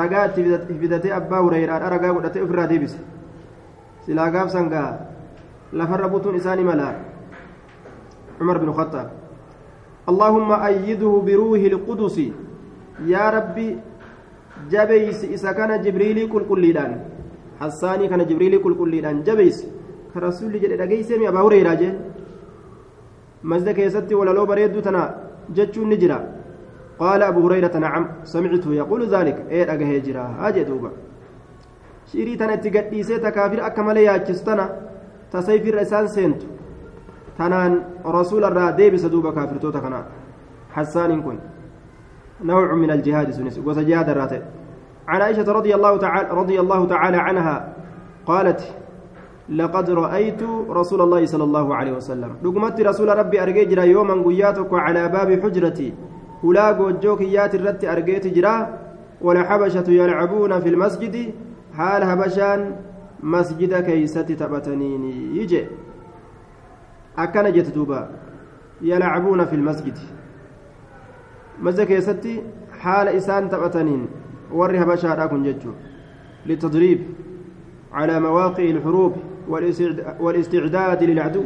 [0.00, 2.98] ragaa itti fidatee abbaa hureyraadha ragaa godhatee ofirraa deebise
[4.06, 4.90] silaa gaafsan gaa
[5.72, 6.94] lafarra butuun isaanii malaa
[8.40, 9.08] عمر بن الخطاب
[10.08, 12.16] اللهم أيده بروح القدس
[13.04, 13.68] يا ربي
[14.72, 16.92] جبيس إذا كان جبريل كل كل دان
[17.60, 19.58] حساني كان جبريل كل كل دان جبيس
[20.14, 21.94] كرسول جل دقيس مي أبا هريرة جل
[23.44, 25.02] مزدك يستي ولا لو بريد تنا
[25.56, 26.18] جتشو نجرا
[26.98, 29.64] قال أبو هريرة نعم سمعته يقول ذلك إيه
[30.48, 30.66] أجه
[32.14, 34.76] جرا هاجي دوبا شيري تنا تقديسي تكافر أكمل يا تشستنا
[35.32, 36.46] تسيفر إسان سنتو
[37.40, 37.72] tanaan
[38.04, 40.04] rasuula irraa deebisa duuba kaafirtoota kana
[40.70, 41.38] حسان كن
[42.44, 44.42] نوع من الجهاد سنس وسجاد الراتب
[45.08, 47.74] عن عائشة رضي الله تعالى رضي الله تعالى عنها
[48.26, 48.74] قالت
[49.48, 55.08] لقد رأيت رسول الله صلى الله عليه وسلم لقمت رسول ربي أرجي يوما قياتك على
[55.08, 55.94] باب حجرتي
[56.44, 58.78] هلا جوك يات الرت أرجيت جرا
[59.20, 61.34] والحبشة يلعبون في المسجد
[61.80, 62.76] حال هبشان
[63.22, 65.36] مسجد كيست تبتنيني.
[65.36, 65.64] يجي.
[67.54, 68.08] jette duuba
[68.82, 70.00] yalcabuuna fi lmasjidi
[71.62, 72.40] masjida keessatti
[72.82, 74.08] haala isaan taphataniin
[74.58, 75.74] warri habashaadha kun jechuu
[76.46, 77.00] litadriib
[77.92, 79.14] على مواقع الحروب
[80.20, 81.44] والاستعداد للعدو.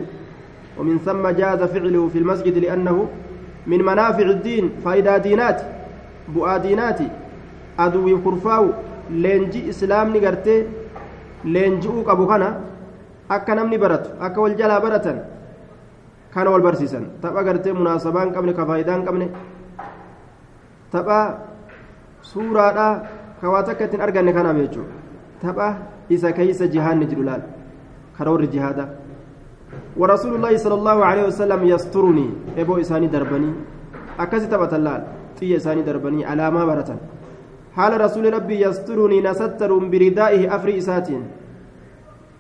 [0.79, 3.09] ومن ثم جاز فعله في المسجد لأنه
[3.67, 4.71] من منافع الدين.
[4.85, 5.63] فإذا دينات
[6.29, 7.01] بؤا دينات
[7.79, 8.71] أدو كرفاو
[9.11, 10.57] لينجي إسلام نقرتي
[11.45, 12.49] لينجئوك أبو خنا
[13.31, 15.19] أكا نمني برت أكا والجلا برتن
[16.35, 19.27] kana wal barsiisan tapha gartee munaasabaa hin qabne ka faayidaa hin qabne
[20.91, 21.19] tapha
[22.31, 22.87] suuraadha
[23.41, 24.91] ka waa takka ittiin arganne kanaaf jechuudha
[25.43, 25.69] tapha
[26.17, 27.47] isa keeysa jihaanni jiru laal
[28.19, 28.91] karoorri jihaada
[29.95, 32.27] ورسول الله صلى الله عليه وسلم يسترني
[32.59, 33.51] ابو اساني دربني
[34.19, 35.03] اكاسي تبت اللال
[35.39, 36.99] اساني دربني على ما برتن
[37.77, 41.23] حال رسول ربي يسترني نستر بردائه افري اساتين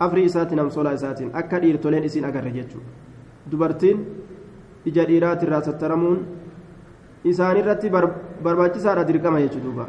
[0.01, 2.81] افري اساتين ام صلاه اساتين اكا ديرتولين اسين اگر جچو
[3.51, 3.99] dubartiin
[4.88, 6.18] ija dhiiraati irraa sattaramuun
[7.31, 7.90] isaan irratti
[8.44, 9.87] barbaachisaadha dirqama jechuudha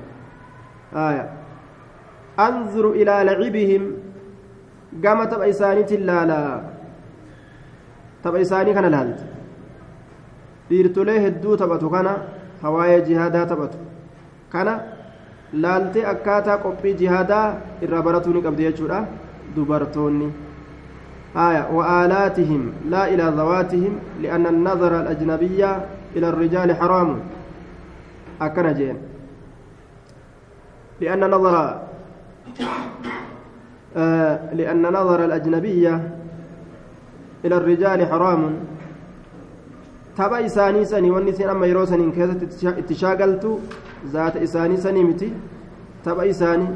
[2.45, 3.83] anzuru ilaa lacibihim
[5.03, 6.49] gama tapha isaaniitiin laalaa
[8.23, 9.23] tapha isaanii kana laalti
[10.69, 12.13] dhiirtolee hedduu taphatu kana
[12.63, 13.77] hawaayee jihaadaa taphatu
[14.53, 14.73] kana
[15.61, 17.45] laaltee akkaataa qophii jihaadaa
[17.87, 19.05] irraa baratuu ni qabdi jechuudha
[19.55, 20.33] dubartoonni.
[21.35, 27.19] آية وآلاتهم لا إلى ذواتهم لأن النظر الأجنبية إلى الرجال حرام
[28.41, 28.97] أكن جين
[31.01, 31.81] لأن نظر
[33.97, 36.11] آه لأن نظر الأجنبية
[37.45, 38.53] إلى الرجال حرام
[40.47, 43.59] sanii wanni isin amma yeroo saniin keessatti itti shaagaltu
[44.13, 45.33] zaata isaanii sanii miti
[46.03, 46.69] tapha isaanii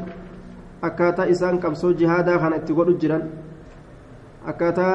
[0.88, 3.24] akkaataa isaan qabsoo jihaadaa kana itti godhu jiran
[4.52, 4.94] akkaataa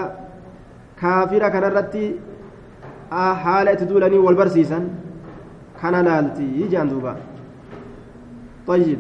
[1.02, 2.04] kaafira kanarratti
[3.46, 4.90] haala itti duulanii wal barsiisan
[5.82, 7.16] kana laalti jaan duuba
[8.66, 9.00] طيب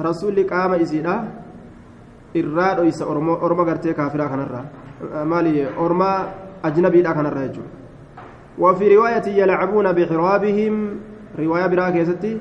[0.00, 1.14] رسول قام إسيدا
[2.34, 3.06] irraa dhoysa
[3.46, 6.10] orma gartee kaafiraa kanarraa maali orma
[6.62, 7.80] ajnabiidha kanarraa jechuudha
[8.60, 10.74] وفي رواية يلعبون بحرابهم
[11.38, 12.40] رواية برا كيستي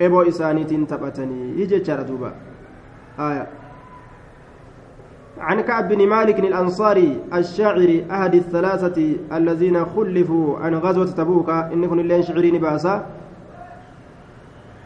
[0.00, 2.32] eboo isaaniitiin taphatanii jechaadha duuba.
[3.18, 3.46] آية
[5.38, 12.22] عن كعب بن مالك الأنصاري الشاعر أحد الثلاثة الذين خلفوا عن غزوة تبوك إنكم اللين
[12.22, 13.06] شعرين باسا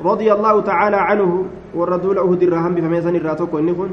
[0.01, 1.45] رضي الله تعالى عنه
[1.75, 3.89] والرسول أهد الرحم بفميسان الراتوك إنكم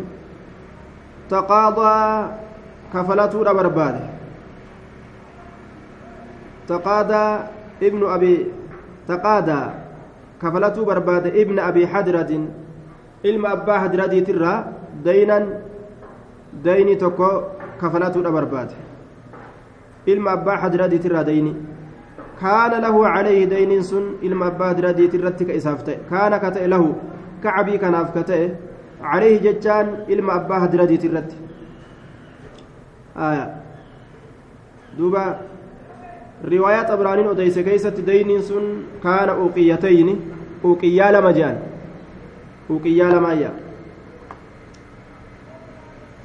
[1.30, 2.28] تقاضى
[2.93, 4.03] كفلته برباده
[6.67, 7.43] تقاضى
[7.84, 8.47] ابن أبي
[9.07, 9.61] تقاضى
[10.42, 12.32] كفلته برباده ابن أبي حدرة
[13.24, 14.58] ilma abbaa hadiradiitirraa
[15.06, 15.48] daynan
[16.64, 17.30] dayni tokko
[17.82, 18.76] kafalatuudha barbaade
[20.06, 21.54] ilma abbaa hadiradiitirraa dayni
[22.42, 26.96] kaana lahu calayhi dayniin sun ilma abbaa hadiradiitirratti ka isaaf ta'e kaana ka ta'e lahu
[27.44, 28.48] kacabii kanaaf ka ta'e
[29.04, 31.36] calayhi jechaan ilma abbaa hadiradiitirratti
[34.98, 35.24] duuba
[36.44, 40.22] riwaayaa xabraaniin odeyse keeysatti dayniin sun kaana uqiyyatayni
[40.64, 41.58] uqiyyaa lama jean
[42.70, 43.52] وقيا لمايا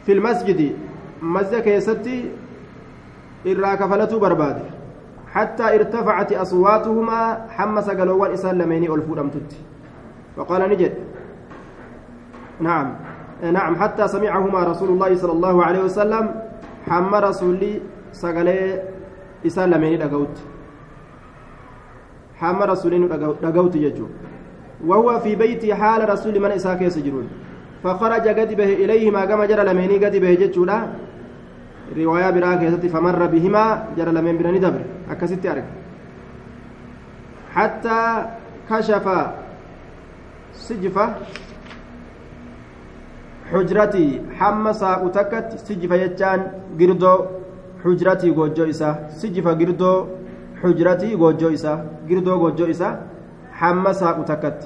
[0.07, 0.77] في المسجد
[1.23, 2.31] مسجد كيستي
[3.47, 4.59] إرا كفلته برباد.
[5.33, 9.53] حتى ارتفعت أصواتهما حمس قالوا إسان لميني ألفو أمتت
[10.37, 10.95] فقال نجد.
[12.61, 12.95] نعم.
[13.43, 13.77] نعم.
[13.77, 16.35] حتى سمعهما رسول الله صلى الله عليه وسلم
[16.89, 17.81] حم رسولي
[18.12, 18.83] سقالي
[19.45, 20.36] إسان لميني دقوت
[22.39, 23.08] حم رسولين
[23.43, 24.08] دقوت يجو
[24.88, 27.28] وهو في بيت حال رسول من إساك يسجرون
[27.84, 30.78] فخرج قد به إليهما كما جرى لميني قد به جتشولا
[31.97, 32.62] رواية براك
[32.93, 33.64] فمر بهما
[33.97, 34.82] جرى لمين براني دبر
[35.12, 35.66] أكست أرك
[37.56, 38.26] حتى
[38.70, 39.06] كشف
[40.54, 41.06] سجفة
[43.52, 46.41] حجرتي حمى ساقتكت سجفة يجان
[46.80, 47.14] قردو
[47.85, 48.91] حجرتي غوجو إسا.
[49.20, 49.93] سجفة قردو
[50.62, 51.72] حجرتي غوجو إسا.
[52.09, 52.89] قردو غوجو إسا.
[53.53, 54.61] حمى ساقتكت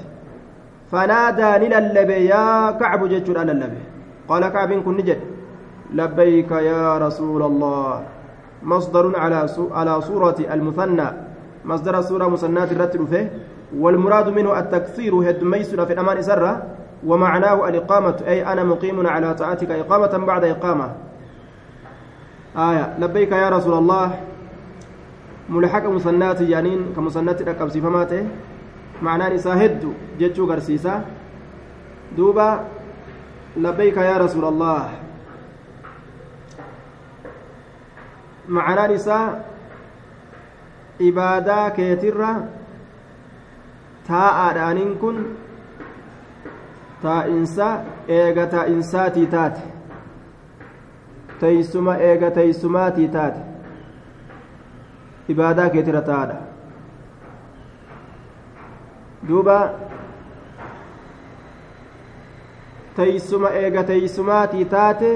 [0.91, 3.81] فنادى للبي يا كعب جتشر للبي
[4.29, 5.19] قال كعب كن نجد.
[5.93, 8.01] لبيك يا رسول الله.
[8.63, 9.39] مصدر على
[9.71, 11.07] على صورة المثنى.
[11.65, 13.25] مصدر صورة مسنات الرتل فيه.
[13.77, 16.53] والمراد منه التكثير هد ميسر في الأمان سرة.
[17.05, 20.87] ومعناه الإقامة أي أنا مقيم على طاعتك إقامة بعد إقامة.
[22.57, 24.19] آية لبيك يا رسول الله
[25.49, 28.23] ملحق مسنات جانين كمسنات ركب صفماته
[29.01, 31.01] معنaan isaa hedduu jechuu garsiisa
[32.17, 32.65] duuba
[33.55, 34.89] labbayka yaa rasuula allah
[38.47, 39.25] macanaan isaa
[40.99, 42.31] ibaadaa keetirra
[44.07, 45.17] taa'aadhaaniin kun
[47.01, 47.67] taa'insa
[48.19, 49.61] eega taa'insaatii taate
[51.39, 53.39] teeysuma eega teeysumaatii taate
[55.33, 56.37] ibaadaa keetirra taa'aadha
[59.27, 59.57] duuba
[62.95, 65.11] teeysuma eega teeysumaatii taate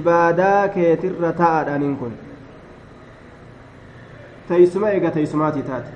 [0.00, 2.14] ibaadaa keetirra taa'aadhaaniin kun
[4.48, 5.90] teeysuma eega teeysumaatii taate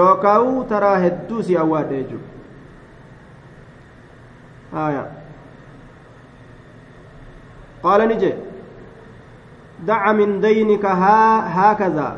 [0.00, 2.28] yookaa'u taraa hedduu si awwaadhe jechuudha
[8.18, 8.34] jee
[9.86, 12.14] daca min daynika haa haakazaa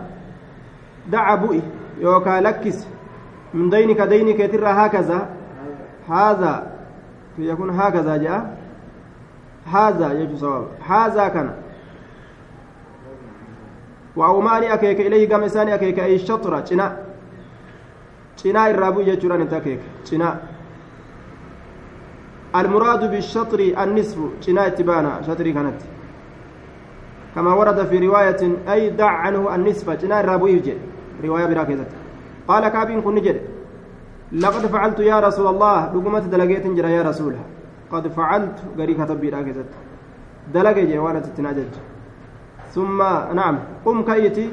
[1.10, 1.62] daca bu'i
[2.02, 2.86] yookaa lakkis
[3.54, 5.26] min daynika dayni keetirraa haakazaa
[6.08, 6.62] haazaa
[7.36, 8.44] kiyya kun haakazaa jedha
[9.72, 11.52] haazaa jechuu sababa haazaa kana
[14.16, 16.96] وأوماني أكيك إليه قام إساني أكيك أي شطرة جنا
[18.44, 20.38] جنا الرابو يجران تكيك جنا
[22.56, 25.80] المراد بالشطر النصف جنا اتبانا شطري كانت.
[27.34, 30.74] كما ورد في رواية أي دع عنه النصف جنا الرابو يجي.
[31.24, 31.86] رواية براكزة
[32.48, 33.40] قال كابين كن نجد
[34.32, 35.94] لقد فعلت يا رسول الله.
[35.94, 37.34] لقمت دلقيت جرى يا رسول.
[37.92, 39.64] قد فعلت قري براكزة
[40.54, 41.72] دلقي جوانا تتناجج.
[42.74, 42.98] ثم
[43.38, 44.50] نعم قم كيتي.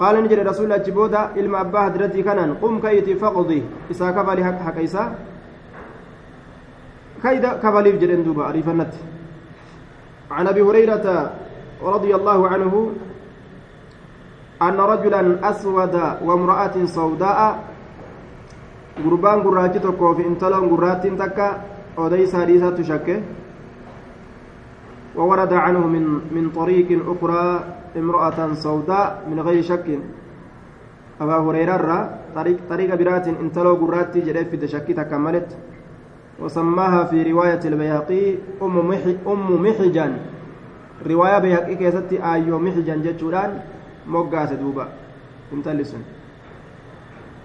[0.00, 3.62] قال نجري رسول الله جبودا إلما أباه درتي كانان قم كيتي فقضي.
[3.90, 5.14] إسا كفالي حق حق إسا
[7.22, 8.92] كيدا كفالي بجرين دوبا عريفنت.
[10.30, 11.06] عن أبي هريرة
[11.82, 12.72] رضي الله عنه
[14.62, 15.94] أن رجلا أسود
[16.26, 17.40] وامرأة سوداء
[18.96, 21.60] gurbaan gurraachi tokkoo fi intaloon gurraattiin takka
[21.96, 23.22] odeysa hadiisaa tushakke
[25.16, 27.64] وورد عنه من من طريق أخرى
[27.96, 29.86] امرأة سوداء من غير شك.
[31.20, 35.48] أبا هريرة طريق طريق برات انتلو قراتي جريف في تشكي تكملت.
[36.40, 40.16] وسماها في رواية البيهقي أم محي أم محجان
[41.06, 43.60] رواية بيهقي كيستي آيو محجان جتشوران
[44.06, 44.88] moggaase duuba
[45.52, 46.04] intalli sun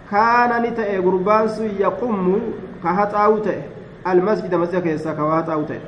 [0.10, 2.36] kaana ni ta'e gurbaan sun yaqummu
[2.84, 3.64] ka haxaa'u ta'e
[4.06, 5.82] almasjida masjida keessaa ka haxaa'u ta'e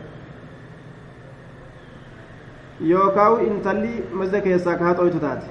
[2.81, 5.47] yookaan intalli masjida keessaa ka haxaa'utu taate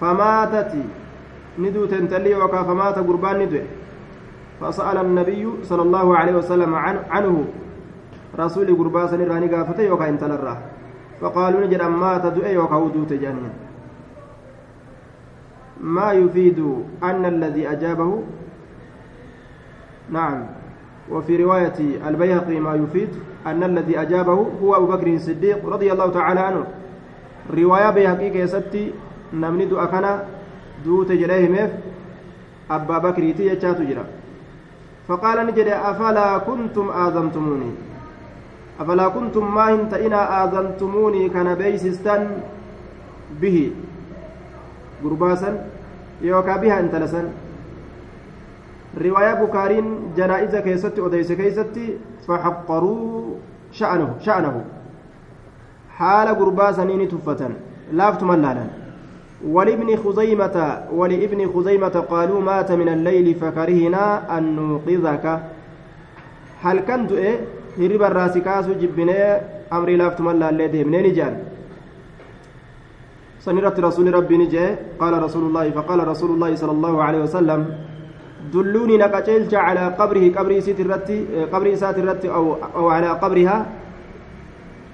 [0.00, 0.82] famaatati
[1.58, 1.96] ni duute
[4.60, 6.74] فسأل النبي صلى الله عليه وسلم
[7.10, 7.44] عنه
[8.38, 10.58] رسول قربا سن راني قافته يوكا انت للراه
[11.20, 13.52] فقالوا نجد أما تدعي يوكا ودوت جانين
[15.80, 16.60] ما يفيد
[17.02, 18.22] أن الذي أجابه؟
[20.10, 20.46] نعم.
[21.10, 23.08] وفي رواية البيهقي ما يفيد
[23.46, 26.64] أن الذي أجابه هو أبو بكر الصديق رضي الله تعالى عنه.
[27.54, 28.92] رواية بيهقي كيستي
[29.34, 30.24] نمني دو أكنا
[30.84, 31.70] دوت ميف
[32.70, 34.19] أبا بكر يتي جرا.
[35.10, 37.70] فقال نجد أفلا كنتم آذنتموني؟
[38.80, 42.22] أفلا كنتم ما انت إنا آذنتموني كان بيسستان
[43.40, 43.70] به؟
[45.04, 45.66] قرباسا
[46.22, 47.26] يوكا بها انت لسن
[49.04, 49.86] رواية بكارين
[50.16, 51.76] جنائز كيست أديس كيست
[52.28, 53.34] فحقروا
[53.72, 54.64] شأنه شأنه.
[55.96, 57.50] حال قرباسا نيني تفة
[57.92, 58.64] لافت ملالا
[59.48, 60.56] ولابن خزيمة
[60.92, 65.40] ولابن خزيمة قالوا مات من الليل فكرهنا أن نوقظك.
[66.62, 67.36] هل كنت إيه؟
[67.78, 69.16] هرب الرأس كاسو جبني
[69.72, 71.34] أمري لافت ملا اللي ديمنين جان
[73.40, 74.66] سنرت رسول ربي نجي
[75.00, 77.60] قال رسول الله فقال رسول الله صلى الله عليه وسلم
[78.52, 81.18] دلوني نقتلت على قبره قبر سيت الرتي
[81.52, 83.66] قبر سات الرتي أو أو على قبرها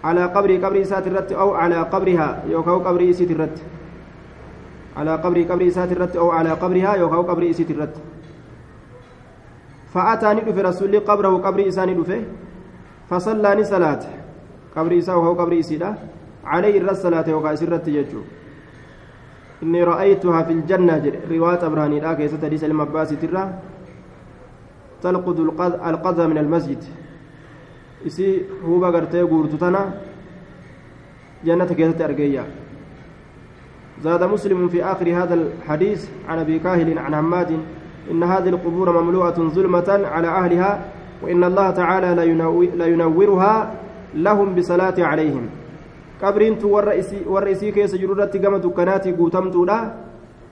[0.05, 3.63] على قبر قبر سات الرتي أو على قبرها يوكاو قبر سيت الرتي.
[4.97, 7.97] على قبر قبر إسات الرت أو على قبرها يوكاو قبر إسات الرت
[9.93, 12.23] فأتاني في رسول قبره قبر إساني دفه
[13.11, 14.03] فصلاني صلاة
[14.77, 15.95] قبر إسا وهو قبر إسيدا
[16.45, 18.21] عليه الرس صلاة وقع سرت يجو.
[19.63, 23.43] إني رأيتها في الجنة رواية أبرهاني لا كيسة حديث المباس ترى.
[25.03, 25.39] تلقد
[25.91, 26.83] القذى من المسجد.
[28.07, 29.83] إسي هو بقرتي قورتتنا
[31.45, 32.45] جنة كيسة أرقيا
[34.03, 37.61] زاد مسلم في آخر هذا الحديث عن أبي كاهل عن حماد
[38.11, 40.85] إن هذه القبور مملوءة ظلمة على أهلها
[41.23, 42.15] وإن الله تعالى
[42.77, 43.75] لا ينورها
[44.15, 45.49] لهم بصلاة عليهم.
[46.23, 46.69] قبرين تو
[47.27, 49.93] والرئيسي كيس جرورة كما دكاناتي قوتم تولا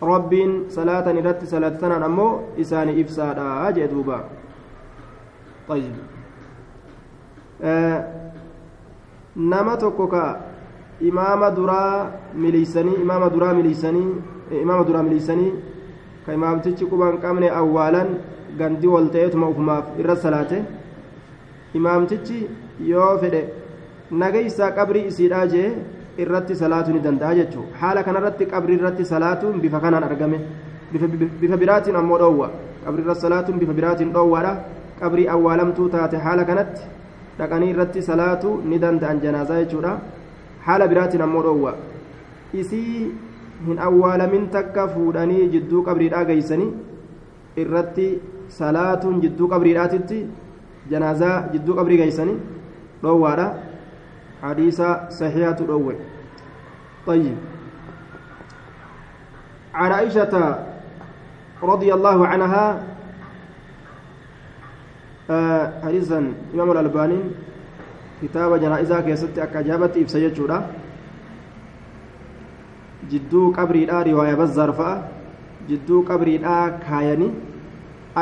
[0.02, 0.32] رب
[0.68, 4.18] صلاة نرت صلاة تنا أمو إساني إفسادا جدوبا
[5.68, 5.94] طيب.
[7.62, 8.04] آه
[9.36, 9.74] نما
[11.10, 12.10] imaama duraa
[12.44, 14.08] miliisanii imaama duraa miliisanii
[14.62, 15.52] imaama duraa miliisanii
[16.26, 18.08] ka imaamtichi quba qabne awwaalan
[18.58, 20.58] gandi wal ta'eetuma ufumaaf irra salaate.
[21.74, 22.38] Imaamtichi
[22.90, 23.42] yoo fedhe
[24.22, 25.68] nagaysaa qabrii isiidhaa jee
[26.24, 27.76] irratti salaatu ni danda'a jechuudha.
[27.80, 30.38] Haala kanarratti qabrii irratti salaatuun bifa kanaan argame
[31.40, 32.50] bifa biraatiin ammoo dhoowwa
[32.84, 34.52] qabrii irratti salaatuun bifa biraatiin dhoowwaadha
[35.00, 36.82] qabrii awwaalamtuu taate haala kanatti
[37.38, 39.98] dhaqanii irratti salaatu ni danda'an janaazaa jechuudha.
[40.66, 41.72] Haala biraatiin ammoo dhoowwa
[42.62, 43.12] isii
[43.66, 46.70] hin awwaalamin takka fuudhanii jidduu qabriidhaa geeysanii
[47.64, 48.08] irratti
[48.58, 50.18] salaatuun jidduu qabriidhaatitti
[50.94, 52.38] janaazaa jidduu qabrii geeysanii
[53.04, 53.46] dhoowwaadha
[54.42, 54.88] hadiisa
[55.20, 55.96] saxiihatu dhoowwe
[57.06, 57.36] طيب
[59.74, 60.34] عن عائشة
[61.62, 62.82] رضي الله عنها
[65.30, 67.20] آه حديثا إمام الألباني
[68.24, 70.58] kitaaba janaa'isaa keessatti akka ajaa'ibatti ibsa jechuudha
[73.10, 74.94] jidduu qabriidhaa riwaaya bazzaar fa'a
[75.72, 77.32] jidduu qabriidhaa kaayanii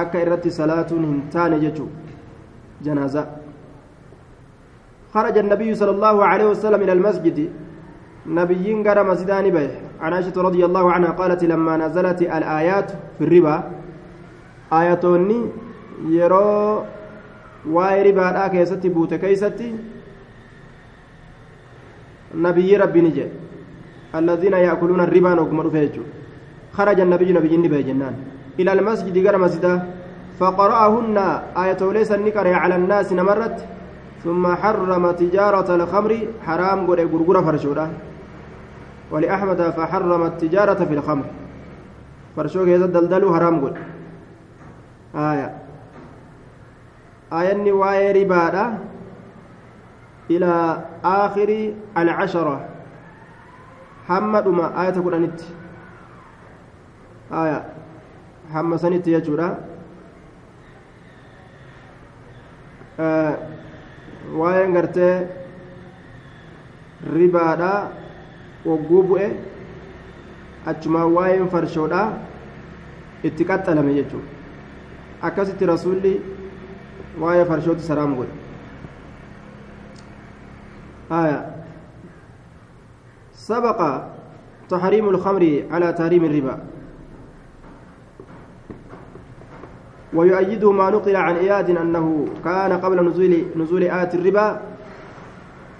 [0.00, 2.18] akka irratti salaatuun hin taane jechuudha
[2.88, 3.28] janaazaa
[5.14, 7.38] خرج النبي صلى الله عليه وسلم إلى المسجد
[8.38, 9.68] نبيين قرى مسجدان به
[10.00, 12.88] عن عائشة رضي الله عنها قالت لما نزلت الآيات
[13.18, 13.56] في الربا
[14.72, 15.40] آياتوني
[16.16, 16.48] يرو
[17.70, 19.68] waa'ee ribaadhaa keessatti buute keeysatti
[22.34, 23.30] rabbiin ije.
[24.12, 26.02] Alladhiina yaakuluuna ribaan oguma dhufe jechu
[26.76, 28.14] kharaja nabiyyu nabiyyiin dhibe jennaan.
[28.58, 30.02] Ila almasjidi gara masjidaa
[30.40, 31.18] فقرأهن
[31.56, 33.64] آية ليس النكر على الناس نمرت
[34.24, 36.12] ثم حرم تجارة الخمر
[36.46, 37.86] حرام قد غرغرة فرشودا
[39.10, 41.24] ولأحمد فحرم التجارة في الخمر
[42.36, 43.74] فرشوك يزد دلدل حرام قد
[45.14, 45.48] آية
[47.32, 48.64] آية واي ربادة
[50.36, 50.52] إلى
[51.04, 51.50] آخر
[51.98, 52.56] العشرة
[54.08, 55.40] حمد ما آية قرآنت
[57.32, 57.58] آية
[58.52, 59.48] حمد سنت يجورا
[63.00, 63.34] آه
[64.38, 65.26] waa'een gartee
[67.14, 67.70] ribaadha
[68.64, 69.26] wagguu bu'e
[70.72, 72.02] achumaan waa'een farshoodha
[73.28, 74.28] itti qaxxalame jechuudha
[75.28, 76.14] akkasitti rasuulli
[77.24, 78.41] waa'ee farshooti salaam godhe
[81.12, 81.40] آية.
[83.32, 84.00] سبق
[84.68, 86.58] تحريم الخمر على تحريم الربا.
[90.14, 94.60] ويؤيده ما نقل عن إياد أنه كان قبل نزول نزول آية الربا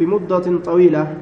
[0.01, 1.17] بمدة طويلة.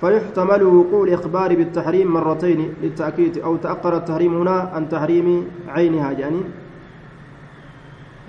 [0.00, 6.10] فيحتمل وقوع الإخبار بالتحريم مرتين للتأكيد أو تأخر التحريم هنا عن تحريم عينها.
[6.12, 6.40] يعني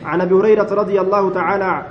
[0.04, 1.86] عن أبي هريرة رضي الله تعالى